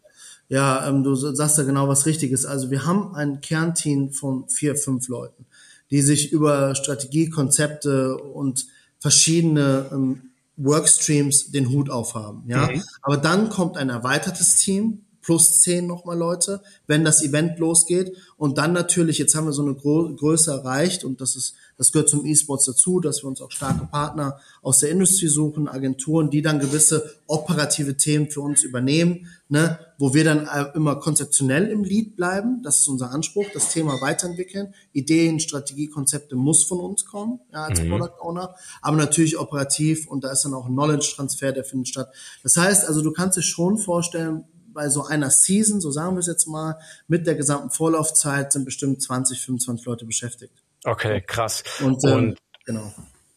[0.49, 2.47] Ja, ähm, du sagst da genau was Richtiges.
[2.47, 5.47] Also wir haben ein Kernteam von vier, fünf Leuten,
[5.91, 8.67] die sich über Strategie, Konzepte und
[8.99, 10.23] verschiedene ähm,
[10.57, 12.45] Workstreams den Hut aufhaben.
[12.47, 12.83] Ja, mhm.
[13.03, 18.17] aber dann kommt ein erweitertes Team plus zehn nochmal Leute, wenn das Event losgeht.
[18.39, 21.93] Und dann natürlich, jetzt haben wir so eine Gro Größe erreicht und das ist, das
[21.93, 26.31] gehört zum E-Sports dazu, dass wir uns auch starke Partner aus der Industrie suchen, Agenturen,
[26.31, 31.67] die dann gewisse operative Themen für uns übernehmen, ne, wo wir dann äh, immer konzeptionell
[31.67, 32.63] im Lead bleiben.
[32.63, 34.73] Das ist unser Anspruch, das Thema weiterentwickeln.
[34.95, 37.91] Ideen, Strategie, Konzepte muss von uns kommen, ja, als mhm.
[37.91, 41.89] Product Owner, aber natürlich operativ und da ist dann auch ein Knowledge Transfer, der findet
[41.89, 42.15] statt.
[42.43, 44.47] Das heißt, also du kannst dir schon vorstellen,
[44.79, 48.65] bei so einer Season, so sagen wir es jetzt mal, mit der gesamten Vorlaufzeit sind
[48.65, 50.53] bestimmt 20, 25 Leute beschäftigt.
[50.85, 51.65] Okay, krass.
[51.85, 52.95] Und, ähm, und genau.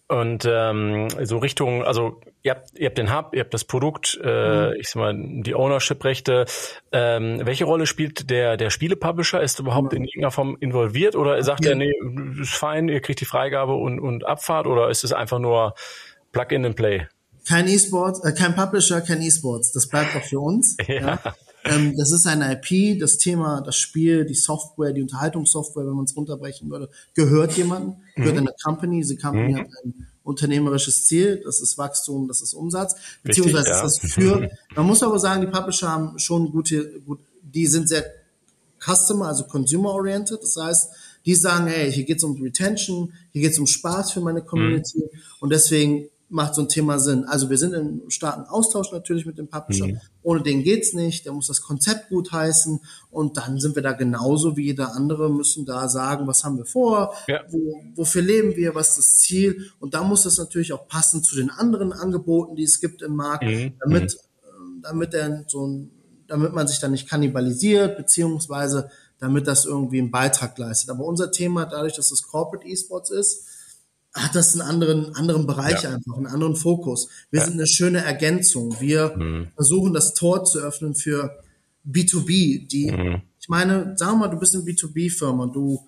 [0.08, 4.19] Und ähm, so Richtung, also ihr habt, ihr habt den Hub, ihr habt das Produkt,
[4.23, 4.75] äh, mhm.
[4.77, 6.45] ich sag mal, die Ownership-Rechte.
[6.91, 9.41] Ähm, welche Rolle spielt der, der Spiele-Publisher?
[9.41, 11.71] Ist überhaupt in irgendeiner Form involviert oder sagt ja.
[11.71, 11.93] er, nee,
[12.39, 15.73] ist fein, ihr kriegt die Freigabe und, und Abfahrt oder ist es einfach nur
[16.34, 17.08] Plug in and Play?
[17.47, 19.71] Kein E-Sports, äh, kein Publisher, kein E-Sports.
[19.71, 20.77] Das bleibt auch für uns.
[20.88, 20.93] ja.
[20.93, 21.36] ja.
[21.63, 26.06] Ähm, das ist eine IP, das Thema, das Spiel, die Software, die Unterhaltungssoftware, wenn man
[26.06, 28.41] es runterbrechen würde, gehört jemandem, gehört mhm.
[28.41, 28.97] einer Company.
[28.97, 29.58] Diese Company mhm.
[29.58, 33.86] hat ein unternehmerisches Ziel, das ist Wachstum, das ist Umsatz, beziehungsweise Richtig, ja.
[33.86, 37.89] ist das für, man muss aber sagen, die Publisher haben schon gute, gut, die sind
[37.89, 38.06] sehr
[38.80, 40.91] Customer, also Consumer-oriented, das heißt,
[41.25, 45.19] die sagen, hey, hier geht's um Retention, hier geht's um Spaß für meine Community mhm.
[45.39, 47.26] und deswegen macht so ein Thema Sinn.
[47.26, 49.88] Also wir sind im starken Austausch natürlich mit dem Publisher.
[49.88, 50.00] Mhm.
[50.24, 51.26] Ohne den geht's nicht.
[51.26, 52.80] Der muss das Konzept gut heißen.
[53.10, 56.65] Und dann sind wir da genauso wie jeder andere, müssen da sagen, was haben wir
[56.65, 57.41] vor, ja.
[57.50, 59.72] wo, wofür leben wir, was ist das Ziel.
[59.80, 63.15] Und da muss das natürlich auch passen zu den anderen Angeboten, die es gibt im
[63.15, 63.74] Markt, mhm.
[63.82, 64.17] damit,
[64.58, 64.82] mhm.
[64.82, 65.91] damit der so ein,
[66.28, 68.89] damit man sich da nicht kannibalisiert, beziehungsweise
[69.20, 70.89] damit das irgendwie einen Beitrag leistet.
[70.91, 73.48] Aber unser Thema, dadurch, dass es Corporate Esports ist,
[74.13, 75.93] hat das einen anderen, anderen Bereich ja.
[75.93, 77.08] einfach, einen anderen Fokus.
[77.30, 77.45] Wir ja.
[77.45, 78.76] sind eine schöne Ergänzung.
[78.80, 79.47] Wir mhm.
[79.56, 81.41] versuchen das Tor zu öffnen für
[81.89, 83.21] B2B, die, mhm.
[83.39, 85.84] ich meine, sag mal, du bist eine B2B-Firma, du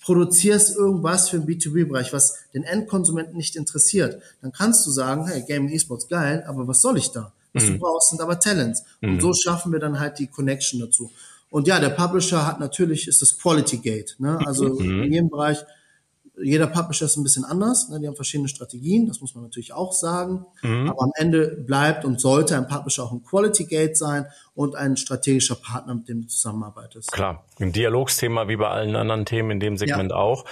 [0.00, 5.44] produzierst irgendwas für den B2B-Bereich, was den Endkonsumenten nicht interessiert, dann kannst du sagen, hey,
[5.46, 7.32] Gaming Esports geil, aber was soll ich da?
[7.52, 7.74] Was mhm.
[7.74, 8.84] du brauchst, sind aber Talents.
[9.02, 9.20] Und mhm.
[9.20, 11.10] so schaffen wir dann halt die Connection dazu.
[11.50, 14.38] Und ja, der Publisher hat natürlich, ist das Quality Gate, ne?
[14.46, 15.02] Also mhm.
[15.04, 15.64] in jedem Bereich
[16.42, 18.00] jeder Publisher ist ein bisschen anders, ne?
[18.00, 20.46] die haben verschiedene Strategien, das muss man natürlich auch sagen.
[20.62, 20.90] Mhm.
[20.90, 24.96] Aber am Ende bleibt und sollte ein Publisher auch ein Quality Gate sein und ein
[24.96, 27.12] strategischer Partner, mit dem du zusammenarbeitest.
[27.12, 30.16] Klar, ein Dialogsthema wie bei allen anderen Themen in dem Segment ja.
[30.16, 30.44] auch.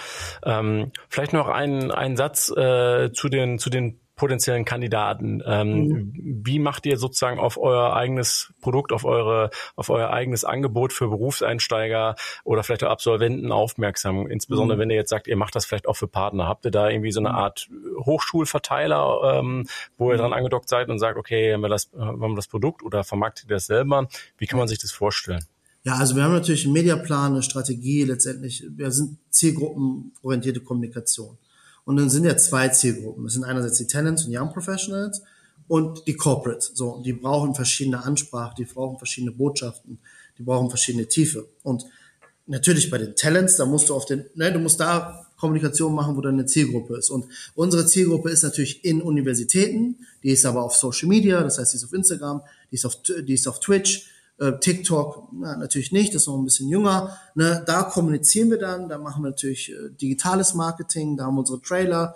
[0.44, 5.42] Ähm, vielleicht noch ein, ein Satz äh, zu den zu den potenziellen Kandidaten.
[5.46, 6.42] Ähm, mhm.
[6.44, 11.08] Wie macht ihr sozusagen auf euer eigenes Produkt, auf eure, auf euer eigenes Angebot für
[11.08, 14.26] Berufseinsteiger oder vielleicht auch Absolventen aufmerksam?
[14.26, 14.80] Insbesondere mhm.
[14.80, 16.48] wenn ihr jetzt sagt, ihr macht das vielleicht auch für Partner.
[16.48, 17.36] Habt ihr da irgendwie so eine mhm.
[17.36, 17.68] Art
[18.04, 19.66] Hochschulverteiler, ähm,
[19.98, 20.20] wo ihr mhm.
[20.20, 23.50] dran angedockt seid und sagt, okay, haben wir das, haben wir das Produkt oder vermarktet
[23.50, 24.08] ihr das selber?
[24.38, 25.44] Wie kann man sich das vorstellen?
[25.84, 31.38] Ja, also wir haben natürlich einen Mediaplan, eine Strategie, letztendlich, wir sind zielgruppenorientierte Kommunikation.
[31.86, 33.24] Und dann sind ja zwei Zielgruppen.
[33.24, 35.22] Das sind einerseits die Talents und Young Professionals
[35.68, 36.72] und die Corporates.
[36.74, 39.98] So, die brauchen verschiedene Ansprachen, die brauchen verschiedene Botschaften,
[40.36, 41.48] die brauchen verschiedene Tiefe.
[41.62, 41.84] Und
[42.46, 46.16] natürlich bei den Talents, da musst du auf den, ne, du musst da Kommunikation machen,
[46.16, 47.10] wo deine Zielgruppe ist.
[47.10, 51.72] Und unsere Zielgruppe ist natürlich in Universitäten, die ist aber auf Social Media, das heißt,
[51.72, 56.14] die ist auf Instagram, die ist auf, die ist auf Twitch, TikTok na, natürlich nicht,
[56.14, 57.16] das ist noch ein bisschen jünger.
[57.34, 57.62] Ne?
[57.66, 61.62] Da kommunizieren wir dann, da machen wir natürlich äh, digitales Marketing, da haben wir unsere
[61.62, 62.14] Trailer.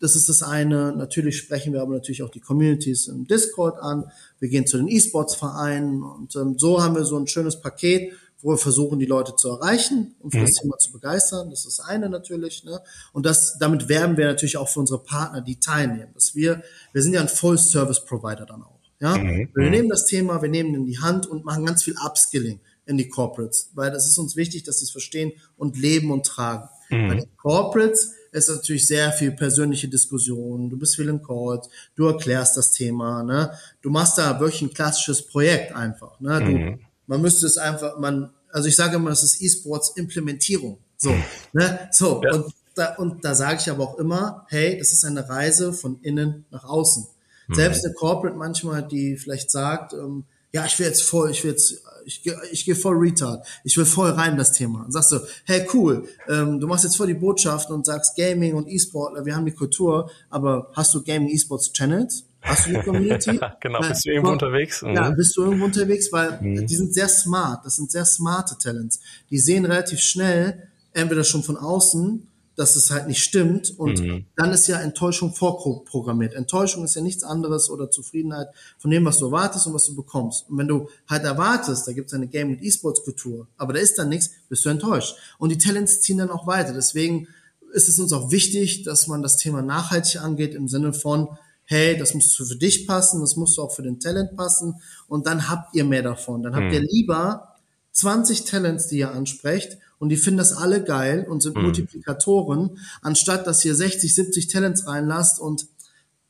[0.00, 0.92] Das ist das eine.
[0.92, 4.10] Natürlich sprechen wir aber natürlich auch die Communities im Discord an.
[4.38, 8.50] Wir gehen zu den E-Sports-Vereinen und ähm, so haben wir so ein schönes Paket, wo
[8.50, 10.46] wir versuchen, die Leute zu erreichen und für mhm.
[10.46, 11.50] das Thema zu begeistern.
[11.50, 12.64] Das ist das eine natürlich.
[12.64, 12.80] Ne?
[13.12, 16.12] Und das, damit werben wir natürlich auch für unsere Partner, die teilnehmen.
[16.14, 18.79] Dass wir, wir sind ja ein Full-Service-Provider dann auch.
[19.00, 19.48] Ja, mhm.
[19.54, 22.98] wir nehmen das Thema, wir nehmen in die Hand und machen ganz viel Upskilling in
[22.98, 26.68] die Corporates, weil das ist uns wichtig, dass sie es verstehen und leben und tragen.
[26.90, 27.08] Mhm.
[27.08, 30.70] Bei den Corporates ist natürlich sehr viel persönliche Diskussion.
[30.70, 33.52] Du bist viel in Calls, du erklärst das Thema, ne?
[33.80, 36.38] Du machst da wirklich ein klassisches Projekt einfach, ne?
[36.40, 36.80] Du, mhm.
[37.06, 40.78] Man müsste es einfach, man, also ich sage immer, das ist E-Sports Implementierung.
[40.96, 41.24] So, mhm.
[41.54, 41.88] ne?
[41.90, 42.34] So, ja.
[42.34, 45.98] und da, und da sage ich aber auch immer, hey, das ist eine Reise von
[46.02, 47.06] innen nach außen.
[47.54, 51.52] Selbst eine Corporate manchmal, die vielleicht sagt, ähm, ja, ich will jetzt voll, ich will
[51.52, 54.84] jetzt, ich, ich gehe voll retard, ich will voll rein in das Thema.
[54.84, 58.54] Und sagst du, hey cool, ähm, du machst jetzt voll die Botschaft und sagst Gaming
[58.54, 62.24] und E-Sportler, wir haben die Kultur, aber hast du Gaming E-Sports Channels?
[62.42, 63.38] Hast du eine Community?
[63.60, 64.82] genau, bist du irgendwo unterwegs?
[64.82, 64.94] Mhm.
[64.94, 66.66] Ja, bist du irgendwo unterwegs, weil mhm.
[66.66, 69.00] die sind sehr smart, das sind sehr smarte Talents.
[69.30, 72.26] Die sehen relativ schnell, entweder schon von außen,
[72.60, 74.26] dass es halt nicht stimmt und mhm.
[74.36, 76.34] dann ist ja Enttäuschung vorprogrammiert.
[76.34, 79.96] Enttäuschung ist ja nichts anderes oder Zufriedenheit von dem, was du erwartest und was du
[79.96, 80.44] bekommst.
[80.50, 83.96] Und wenn du halt erwartest, da gibt es eine Game- und E-Sports-Kultur, aber da ist
[83.96, 85.16] dann nichts, bist du enttäuscht.
[85.38, 86.74] Und die Talents ziehen dann auch weiter.
[86.74, 87.28] Deswegen
[87.72, 91.28] ist es uns auch wichtig, dass man das Thema nachhaltig angeht im Sinne von,
[91.64, 94.74] hey, das muss für dich passen, das muss auch für den Talent passen
[95.08, 96.42] und dann habt ihr mehr davon.
[96.42, 96.74] Dann habt mhm.
[96.74, 97.54] ihr lieber
[97.92, 101.62] 20 Talents, die ihr ansprecht und die finden das alle geil und sind mhm.
[101.64, 105.66] Multiplikatoren, anstatt dass ihr 60, 70 Talents reinlasst und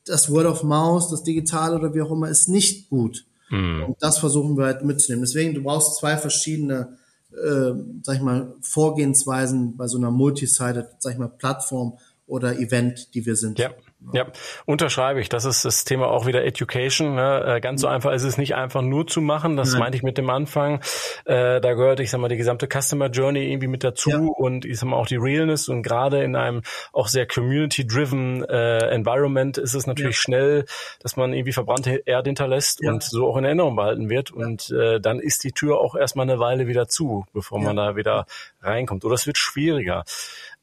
[0.04, 3.24] das Word of Mouse, das Digitale oder wie auch immer ist nicht gut.
[3.48, 3.84] Mhm.
[3.84, 5.24] Und das versuchen wir halt mitzunehmen.
[5.24, 6.98] Deswegen, du brauchst zwei verschiedene,
[7.32, 11.96] äh, sag ich mal, Vorgehensweisen bei so einer Multisided, sag ich mal, Plattform
[12.26, 13.60] oder Event, die wir sind.
[13.60, 13.70] Ja.
[14.12, 14.26] Ja,
[14.64, 15.28] unterschreibe ich.
[15.28, 17.14] Das ist das Thema auch wieder Education.
[17.14, 17.56] Ne?
[17.56, 19.56] Äh, ganz so einfach ist es nicht einfach nur zu machen.
[19.56, 19.80] Das Nein.
[19.80, 20.80] meinte ich mit dem Anfang.
[21.26, 24.18] Äh, da gehört, ich sag mal, die gesamte Customer Journey irgendwie mit dazu ja.
[24.18, 28.88] und ich sag mal auch die Realness und gerade in einem auch sehr community-driven äh,
[28.88, 30.22] Environment ist es natürlich ja.
[30.22, 30.64] schnell,
[31.00, 32.92] dass man irgendwie verbrannte Erde hinterlässt ja.
[32.92, 34.30] und so auch in Erinnerung behalten wird.
[34.30, 37.96] Und äh, dann ist die Tür auch erstmal eine Weile wieder zu, bevor man da
[37.96, 38.26] wieder
[38.62, 39.04] reinkommt.
[39.04, 40.04] Oder es wird schwieriger.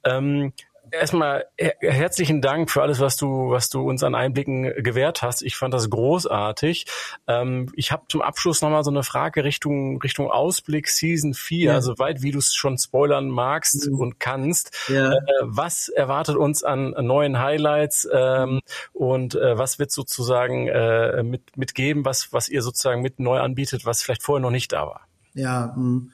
[0.04, 0.54] Ähm,
[0.92, 5.42] Erstmal herzlichen Dank für alles, was du, was du uns an Einblicken gewährt hast.
[5.42, 6.86] Ich fand das großartig.
[7.28, 11.74] Ähm, ich habe zum Abschluss nochmal so eine Frage Richtung, Richtung Ausblick Season 4, ja.
[11.74, 14.00] also weit wie du es schon spoilern magst mhm.
[14.00, 14.76] und kannst.
[14.88, 15.14] Ja.
[15.14, 18.62] Äh, was erwartet uns an neuen Highlights ähm,
[18.94, 23.86] und äh, was wird sozusagen äh, mit, mitgeben, was, was ihr sozusagen mit neu anbietet,
[23.86, 25.08] was vielleicht vorher noch nicht da war?
[25.34, 26.10] Ja, mh.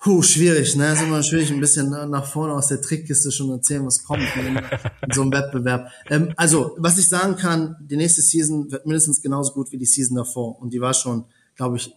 [0.00, 0.92] Puh, schwierig, ne?
[0.92, 4.56] ist immer schwierig, ein bisschen nach vorne aus der Trickkiste schon erzählen, was kommt in,
[4.56, 5.90] in so einem Wettbewerb.
[6.08, 9.86] Ähm, also, was ich sagen kann, die nächste Season wird mindestens genauso gut wie die
[9.86, 10.60] Season davor.
[10.62, 11.24] Und die war schon,
[11.56, 11.92] glaube ich,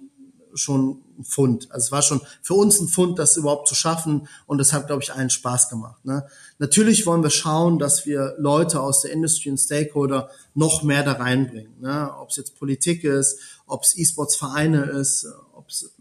[0.56, 1.72] schon ein Fund.
[1.72, 4.88] Also es war schon für uns ein Fund, das überhaupt zu schaffen und das hat,
[4.88, 6.04] glaube ich, allen Spaß gemacht.
[6.04, 6.26] Ne?
[6.58, 11.14] Natürlich wollen wir schauen, dass wir Leute aus der Industry und Stakeholder noch mehr da
[11.14, 11.80] reinbringen.
[11.80, 12.12] Ne?
[12.20, 15.92] Ob es jetzt Politik ist, ob es E-Sports-Vereine ist, ob es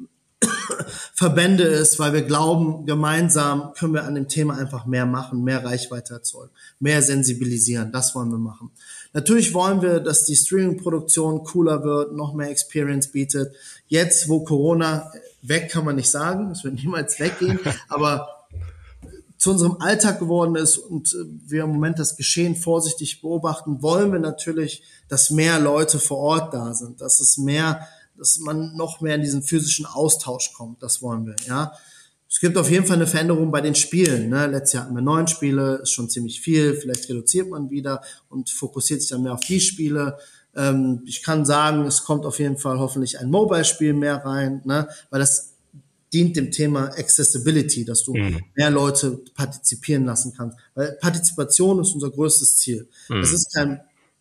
[1.15, 5.65] Verbände ist, weil wir glauben, gemeinsam können wir an dem Thema einfach mehr machen, mehr
[5.65, 7.93] Reichweite erzeugen, mehr sensibilisieren.
[7.93, 8.71] Das wollen wir machen.
[9.13, 13.55] Natürlich wollen wir, dass die Streaming-Produktion cooler wird, noch mehr Experience bietet.
[13.89, 15.13] Jetzt, wo Corona
[15.43, 18.29] weg kann man nicht sagen, es wird niemals weggehen, aber
[19.37, 21.17] zu unserem Alltag geworden ist und
[21.47, 26.55] wir im Moment das Geschehen vorsichtig beobachten, wollen wir natürlich, dass mehr Leute vor Ort
[26.55, 27.89] da sind, dass es mehr
[28.21, 30.83] dass man noch mehr in diesen physischen Austausch kommt.
[30.83, 31.73] Das wollen wir, ja.
[32.29, 34.29] Es gibt auf jeden Fall eine Veränderung bei den Spielen.
[34.29, 34.47] Ne?
[34.47, 36.75] Letztes Jahr hatten wir neun Spiele, ist schon ziemlich viel.
[36.75, 40.17] Vielleicht reduziert man wieder und fokussiert sich dann mehr auf die Spiele.
[40.55, 44.87] Ähm, ich kann sagen, es kommt auf jeden Fall hoffentlich ein Mobile-Spiel mehr rein, ne?
[45.11, 45.55] weil das
[46.13, 48.41] dient dem Thema Accessibility, dass du mhm.
[48.55, 50.57] mehr Leute partizipieren lassen kannst.
[50.75, 52.89] Weil Partizipation ist unser größtes Ziel.
[53.09, 53.23] Mhm.
[53.23, 53.81] Das ist kein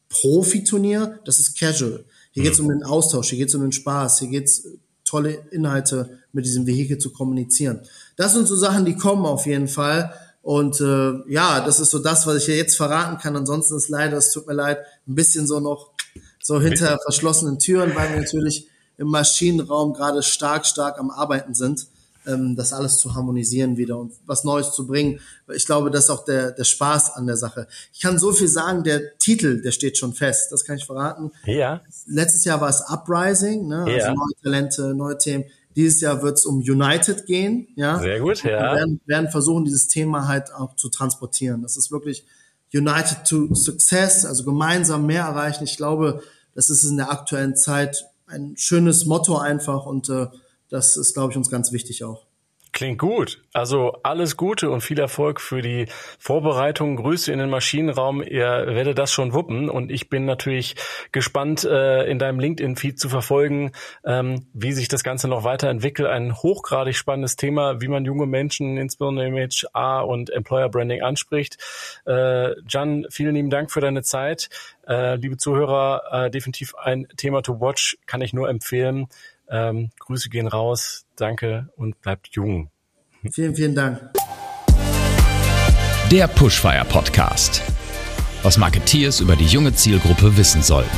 [0.10, 2.06] Profiturnier, das ist Casual.
[2.40, 4.66] Hier geht es um den Austausch, hier geht es um den Spaß, hier geht es
[5.04, 7.82] tolle Inhalte mit diesem Vehikel zu kommunizieren.
[8.16, 10.14] Das sind so Sachen, die kommen auf jeden Fall.
[10.42, 13.36] Und äh, ja, das ist so das, was ich hier jetzt verraten kann.
[13.36, 15.92] Ansonsten ist leider, es tut mir leid, ein bisschen so noch
[16.42, 21.88] so hinter verschlossenen Türen, weil wir natürlich im Maschinenraum gerade stark, stark am Arbeiten sind
[22.30, 25.20] ähm, das alles zu harmonisieren wieder und was Neues zu bringen.
[25.54, 27.68] Ich glaube, das ist auch der, der Spaß an der Sache.
[27.94, 31.32] Ich kann so viel sagen, der Titel, der steht schon fest, das kann ich verraten.
[31.46, 31.82] Ja.
[32.06, 33.80] Letztes Jahr war es Uprising, ne?
[33.80, 34.14] also ja.
[34.14, 35.46] neue Talente, neue Themen.
[35.76, 38.00] Dieses Jahr wird es um United gehen, ja.
[38.00, 38.50] Sehr gut, ja.
[38.50, 41.62] Wir werden, werden versuchen, dieses Thema halt auch zu transportieren.
[41.62, 42.26] Das ist wirklich
[42.74, 45.64] United to Success, also gemeinsam mehr erreichen.
[45.64, 46.22] Ich glaube,
[46.54, 50.28] das ist in der aktuellen Zeit ein schönes Motto einfach und äh,
[50.70, 52.26] das ist, glaube ich, uns ganz wichtig auch.
[52.72, 53.42] Klingt gut.
[53.52, 55.88] Also alles Gute und viel Erfolg für die
[56.20, 56.98] Vorbereitung.
[56.98, 58.22] Grüße in den Maschinenraum.
[58.22, 59.70] Ihr werdet das schon wuppen.
[59.70, 60.76] Und ich bin natürlich
[61.12, 63.72] gespannt, äh, in deinem LinkedIn-Feed zu verfolgen,
[64.06, 66.08] ähm, wie sich das Ganze noch weiterentwickelt.
[66.08, 71.58] Ein hochgradig spannendes Thema, wie man junge Menschen, insbesondere im HR und Employer Branding anspricht.
[72.06, 74.50] Äh, Jan, vielen lieben Dank für deine Zeit.
[74.88, 79.08] Äh, liebe Zuhörer, definitiv ein Thema to watch, kann ich nur empfehlen.
[79.50, 82.70] Ähm, Grüße gehen raus, danke und bleibt jung.
[83.32, 84.12] Vielen, vielen Dank.
[86.12, 87.62] Der Pushfire Podcast.
[88.42, 90.96] Was Marketeers über die junge Zielgruppe wissen sollten.